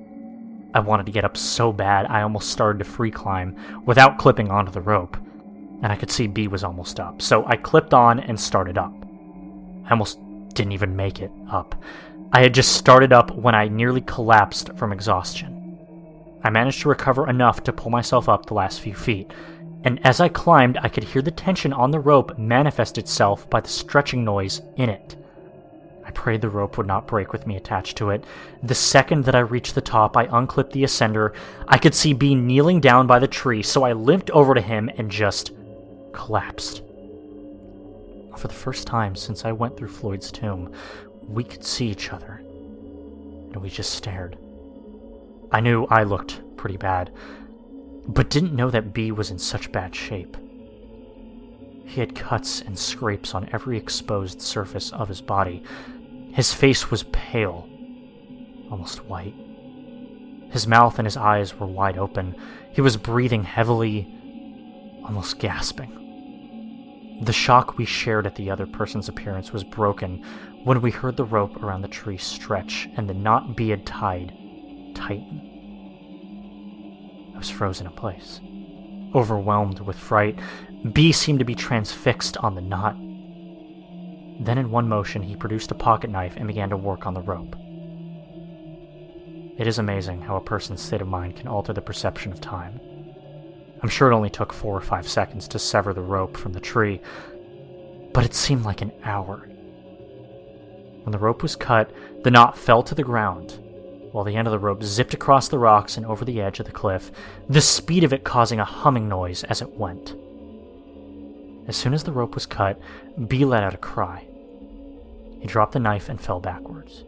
I 0.74 0.80
wanted 0.80 1.08
to 1.08 1.12
get 1.12 1.26
up 1.26 1.36
so 1.36 1.74
bad 1.74 2.06
I 2.06 2.22
almost 2.22 2.52
started 2.52 2.80
to 2.80 2.86
free 2.86 3.10
climb 3.10 3.56
without 3.86 4.20
clipping 4.20 4.52
onto 4.52 4.72
the 4.72 4.82
rope, 4.82 5.18
and 5.82 5.88
I 5.92 5.96
could 5.96 6.12
see 6.12 6.28
B 6.28 6.48
was 6.48 6.64
almost 6.64 7.00
up, 7.00 7.22
so 7.22 7.46
I 7.48 7.56
clipped 7.56 7.94
on 7.94 8.20
and 8.20 8.40
started 8.40 8.78
up. 8.78 8.94
I 9.86 9.92
almost 9.92 10.20
didn't 10.54 10.74
even 10.74 10.96
make 10.96 11.20
it 11.20 11.32
up. 11.50 11.82
I 12.32 12.42
had 12.42 12.54
just 12.54 12.74
started 12.74 13.12
up 13.12 13.36
when 13.36 13.56
I 13.56 13.68
nearly 13.68 14.02
collapsed 14.02 14.74
from 14.76 14.94
exhaustion. 14.94 15.56
I 16.44 16.52
managed 16.52 16.82
to 16.82 16.90
recover 16.90 17.28
enough 17.28 17.64
to 17.64 17.74
pull 17.74 17.90
myself 17.90 18.30
up 18.30 18.46
the 18.46 18.54
last 18.54 18.82
few 18.82 18.94
feet, 18.94 19.32
and 19.84 20.06
as 20.06 20.20
I 20.20 20.30
climbed, 20.30 20.78
I 20.84 20.90
could 20.90 21.04
hear 21.04 21.24
the 21.24 21.32
tension 21.32 21.74
on 21.74 21.90
the 21.90 22.00
rope 22.00 22.38
manifest 22.38 23.00
itself 23.00 23.50
by 23.50 23.62
the 23.62 23.70
stretching 23.70 24.24
noise 24.24 24.62
in 24.76 24.90
it. 24.90 25.16
I 26.10 26.12
prayed 26.12 26.42
the 26.42 26.50
rope 26.50 26.80
would 26.80 26.88
not 26.88 27.06
break 27.06 27.32
with 27.32 27.46
me 27.46 27.56
attached 27.56 27.96
to 27.98 28.10
it. 28.10 28.24
The 28.64 28.74
second 28.74 29.26
that 29.26 29.36
I 29.36 29.42
reached 29.42 29.76
the 29.76 29.82
top, 29.82 30.18
I 30.18 30.26
unclipped 30.26 30.74
the 30.74 30.82
ascender. 30.82 31.36
I 31.68 31.78
could 31.78 31.94
see 31.94 32.14
B 32.14 32.34
kneeling 32.34 32.80
down 32.80 33.06
by 33.06 33.20
the 33.20 33.28
tree, 33.28 33.62
so 33.62 33.84
I 33.84 33.94
limped 33.94 34.32
over 34.32 34.56
to 34.56 34.62
him 34.62 34.90
and 34.98 35.12
just 35.12 35.52
collapsed. 36.12 36.82
For 38.36 38.48
the 38.48 38.56
first 38.56 38.88
time 38.88 39.16
since 39.16 39.46
I 39.46 39.52
went 39.52 39.78
through 39.78 39.90
Floyd's 39.90 40.32
tomb, 40.32 40.74
we 41.28 41.44
could 41.44 41.64
see 41.64 41.90
each 41.90 42.12
other, 42.12 42.42
and 42.42 43.58
we 43.58 43.70
just 43.70 43.94
stared. 43.94 44.36
I 45.52 45.60
knew 45.60 45.86
I 45.92 46.02
looked 46.02 46.42
pretty 46.58 46.78
bad, 46.78 47.12
but 48.08 48.32
didn't 48.32 48.56
know 48.56 48.72
that 48.72 48.94
B 48.94 49.12
was 49.12 49.30
in 49.30 49.38
such 49.38 49.72
bad 49.72 49.94
shape. 49.94 50.38
He 51.86 52.00
had 52.00 52.16
cuts 52.16 52.62
and 52.62 52.80
scrapes 52.80 53.36
on 53.36 53.48
every 53.54 53.78
exposed 53.78 54.42
surface 54.42 54.92
of 54.92 55.08
his 55.08 55.22
body. 55.22 55.62
His 56.34 56.54
face 56.54 56.90
was 56.92 57.04
pale, 57.04 57.68
almost 58.72 59.06
white. 59.06 59.36
His 60.52 60.68
mouth 60.68 61.00
and 61.00 61.06
his 61.06 61.18
eyes 61.18 61.60
were 61.60 61.68
wide 61.68 61.98
open. 61.98 62.36
He 62.72 62.82
was 62.82 62.98
breathing 62.98 63.44
heavily, 63.44 64.08
almost 65.04 65.40
gasping. 65.40 67.20
The 67.22 67.34
shock 67.34 67.78
we 67.78 67.86
shared 67.86 68.26
at 68.26 68.36
the 68.36 68.50
other 68.50 68.66
person's 68.66 69.10
appearance 69.10 69.52
was 69.52 69.64
broken 69.64 70.24
when 70.64 70.82
we 70.82 70.92
heard 70.92 71.18
the 71.18 71.26
rope 71.26 71.62
around 71.62 71.82
the 71.82 71.88
tree 71.88 72.18
stretch 72.18 72.88
and 72.96 73.10
the 73.10 73.14
knot 73.14 73.56
B 73.56 73.70
had 73.70 73.86
tied 73.86 74.34
tighten. 74.96 75.42
I 77.36 77.38
was 77.38 77.50
frozen 77.50 77.88
in 77.88 77.94
place. 77.94 78.40
Overwhelmed 79.14 79.82
with 79.82 79.98
fright, 79.98 80.40
B 80.94 81.12
seemed 81.12 81.40
to 81.40 81.46
be 81.46 81.56
transfixed 81.56 82.38
on 82.38 82.56
the 82.56 82.62
knot. 82.62 82.96
Then, 84.40 84.58
in 84.58 84.72
one 84.72 84.88
motion, 84.88 85.22
he 85.22 85.36
produced 85.36 85.72
a 85.72 85.76
pocket 85.76 86.10
knife 86.10 86.36
and 86.38 86.48
began 86.48 86.70
to 86.70 86.78
work 86.78 87.06
on 87.06 87.14
the 87.14 87.22
rope. 87.22 87.56
It 89.58 89.68
is 89.68 89.80
amazing 89.80 90.22
how 90.22 90.38
a 90.38 90.42
person's 90.42 90.82
state 90.82 91.02
of 91.02 91.08
mind 91.10 91.36
can 91.36 91.50
alter 91.50 91.74
the 91.74 91.82
perception 91.82 92.32
of 92.32 92.40
time. 92.40 92.80
I'm 93.84 93.90
sure 93.90 94.10
it 94.10 94.16
only 94.16 94.30
took 94.30 94.54
four 94.54 94.76
or 94.76 94.82
five 94.82 95.08
seconds 95.08 95.50
to 95.50 95.60
sever 95.60 95.94
the 95.94 96.02
rope 96.02 96.38
from 96.38 96.54
the 96.54 96.62
tree, 96.62 97.02
but 98.14 98.24
it 98.24 98.34
seemed 98.34 98.64
like 98.64 98.82
an 98.82 98.94
hour. 99.04 99.50
When 101.04 101.12
the 101.12 101.18
rope 101.18 101.44
was 101.44 101.58
cut, 101.58 101.92
the 102.24 102.32
knot 102.32 102.58
fell 102.58 102.84
to 102.84 102.96
the 102.96 103.04
ground, 103.04 103.60
while 104.14 104.24
the 104.24 104.38
end 104.38 104.48
of 104.48 104.54
the 104.54 104.60
rope 104.60 104.84
zipped 104.84 105.14
across 105.14 105.50
the 105.50 105.60
rocks 105.60 105.98
and 105.98 106.06
over 106.06 106.24
the 106.24 106.42
edge 106.42 106.62
of 106.62 106.66
the 106.66 106.72
cliff, 106.72 107.12
the 107.50 107.60
speed 107.60 108.06
of 108.06 108.14
it 108.14 108.24
causing 108.24 108.62
a 108.62 108.66
humming 108.66 109.10
noise 109.10 109.44
as 109.44 109.62
it 109.62 109.72
went. 109.72 110.16
As 111.68 111.76
soon 111.76 111.94
as 111.94 112.06
the 112.06 112.14
rope 112.14 112.36
was 112.36 112.46
cut, 112.46 112.80
B 113.28 113.44
let 113.44 113.64
out 113.64 113.74
a 113.74 113.78
cry. 113.78 114.29
He 115.40 115.48
dropped 115.48 115.74
the 115.74 115.80
knife 115.80 116.10
and 116.10 116.20
fell 116.20 116.40
backwards. 116.40 117.06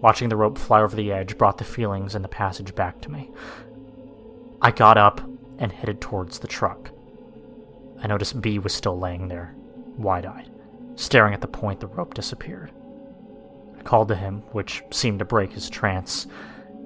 Watching 0.00 0.28
the 0.28 0.36
rope 0.36 0.58
fly 0.58 0.80
over 0.80 0.94
the 0.94 1.10
edge 1.12 1.36
brought 1.36 1.58
the 1.58 1.64
feelings 1.64 2.14
in 2.14 2.22
the 2.22 2.28
passage 2.28 2.74
back 2.74 3.00
to 3.00 3.10
me. 3.10 3.30
I 4.62 4.70
got 4.70 4.96
up 4.96 5.20
and 5.58 5.72
headed 5.72 6.00
towards 6.00 6.38
the 6.38 6.48
truck. 6.48 6.90
I 8.00 8.06
noticed 8.06 8.40
B 8.40 8.60
was 8.60 8.72
still 8.72 8.98
laying 8.98 9.26
there, 9.26 9.54
wide 9.96 10.24
eyed, 10.24 10.50
staring 10.94 11.34
at 11.34 11.40
the 11.40 11.48
point 11.48 11.80
the 11.80 11.88
rope 11.88 12.14
disappeared. 12.14 12.70
I 13.76 13.82
called 13.82 14.08
to 14.08 14.14
him, 14.14 14.42
which 14.52 14.82
seemed 14.92 15.18
to 15.18 15.24
break 15.24 15.52
his 15.52 15.68
trance, 15.68 16.28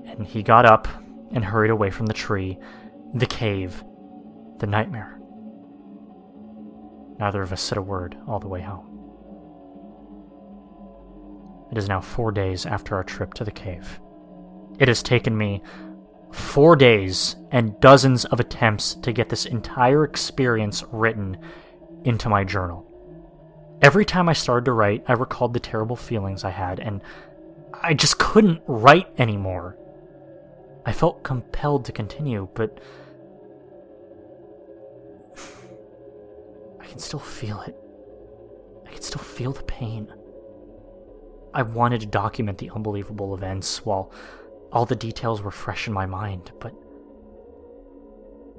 and 0.07 0.27
he 0.27 0.43
got 0.43 0.65
up 0.65 0.89
and 1.33 1.45
hurried 1.45 1.71
away 1.71 1.91
from 1.91 2.07
the 2.07 2.15
tree, 2.15 2.59
the 3.15 3.27
cave, 3.27 3.85
the 4.59 4.67
nightmare. 4.67 5.19
Neither 7.19 7.43
of 7.43 7.53
us 7.53 7.61
said 7.61 7.79
a 7.79 7.83
word 7.83 8.17
all 8.27 8.41
the 8.41 8.49
way 8.49 8.63
home. 8.63 8.92
It 11.73 11.79
is 11.79 11.89
now 11.89 12.03
four 12.03 12.31
days 12.33 12.67
after 12.67 12.95
our 12.95 13.03
trip 13.03 13.33
to 13.35 13.45
the 13.45 13.51
cave. 13.51 13.99
It 14.79 14.89
has 14.89 15.03
taken 15.03 15.37
me 15.37 15.63
four 16.31 16.77
days 16.77 17.37
and 17.51 17.81
dozens 17.81 18.27
of 18.27 18.41
attempts 18.41 18.95
to 18.97 19.11
get 19.11 19.31
this 19.31 19.47
entire 19.47 20.05
experience 20.05 20.85
written 20.93 21.39
into 22.05 22.29
my 22.29 22.45
journal. 22.45 22.87
Every 23.81 24.05
time 24.05 24.29
I 24.29 24.35
started 24.35 24.67
to 24.67 24.73
write, 24.73 25.03
I 25.09 25.15
recalled 25.15 25.55
the 25.55 25.61
terrible 25.61 25.97
feelings 25.97 26.45
I 26.45 26.51
had, 26.51 26.79
and 26.79 27.01
I 27.73 27.95
just 27.95 28.19
couldn't 28.19 28.61
write 28.67 29.09
anymore. 29.19 29.79
I 30.85 30.93
felt 30.93 31.23
compelled 31.23 31.87
to 31.87 31.93
continue, 31.93 32.49
but 32.53 32.79
I 36.81 36.85
can 36.85 36.99
still 36.99 37.19
feel 37.19 37.63
it. 37.63 37.75
I 38.87 38.91
can 38.91 39.03
still 39.03 39.23
feel 39.23 39.53
the 39.53 39.63
pain. 39.63 40.13
I 41.55 41.63
wanted 41.63 42.01
to 42.01 42.07
document 42.07 42.59
the 42.59 42.71
unbelievable 42.71 43.35
events 43.35 43.85
while 43.85 44.13
all 44.73 44.87
the 44.87 44.97
details 44.97 45.43
were 45.43 45.51
fresh 45.51 45.87
in 45.87 45.93
my 45.93 46.07
mind, 46.07 46.53
but 46.61 46.75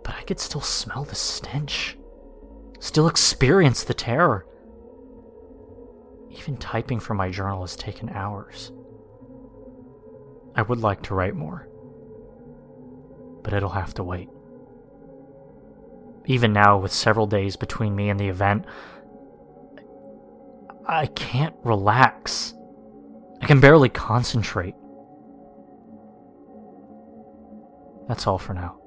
but 0.03 0.15
I 0.15 0.23
could 0.23 0.39
still 0.39 0.61
smell 0.61 1.05
the 1.05 1.15
stench. 1.15 1.97
Still 2.79 3.07
experience 3.07 3.83
the 3.83 3.93
terror. 3.93 4.45
Even 6.29 6.57
typing 6.57 6.99
for 6.99 7.13
my 7.13 7.29
journal 7.29 7.61
has 7.61 7.75
taken 7.77 8.09
hours. 8.09 8.73
I 10.55 10.61
would 10.61 10.79
like 10.79 11.01
to 11.03 11.15
write 11.15 11.35
more, 11.35 11.67
but 13.43 13.53
it'll 13.53 13.69
have 13.69 13.93
to 13.95 14.03
wait. 14.03 14.29
Even 16.25 16.53
now, 16.53 16.77
with 16.77 16.91
several 16.91 17.27
days 17.27 17.55
between 17.55 17.95
me 17.95 18.09
and 18.09 18.19
the 18.19 18.27
event, 18.27 18.65
I 20.85 21.07
can't 21.07 21.55
relax. 21.63 22.53
I 23.43 23.45
can 23.45 23.59
barely 23.59 23.89
concentrate. 23.89 24.73
That's 28.07 28.25
all 28.25 28.37
for 28.37 28.53
now. 28.53 28.82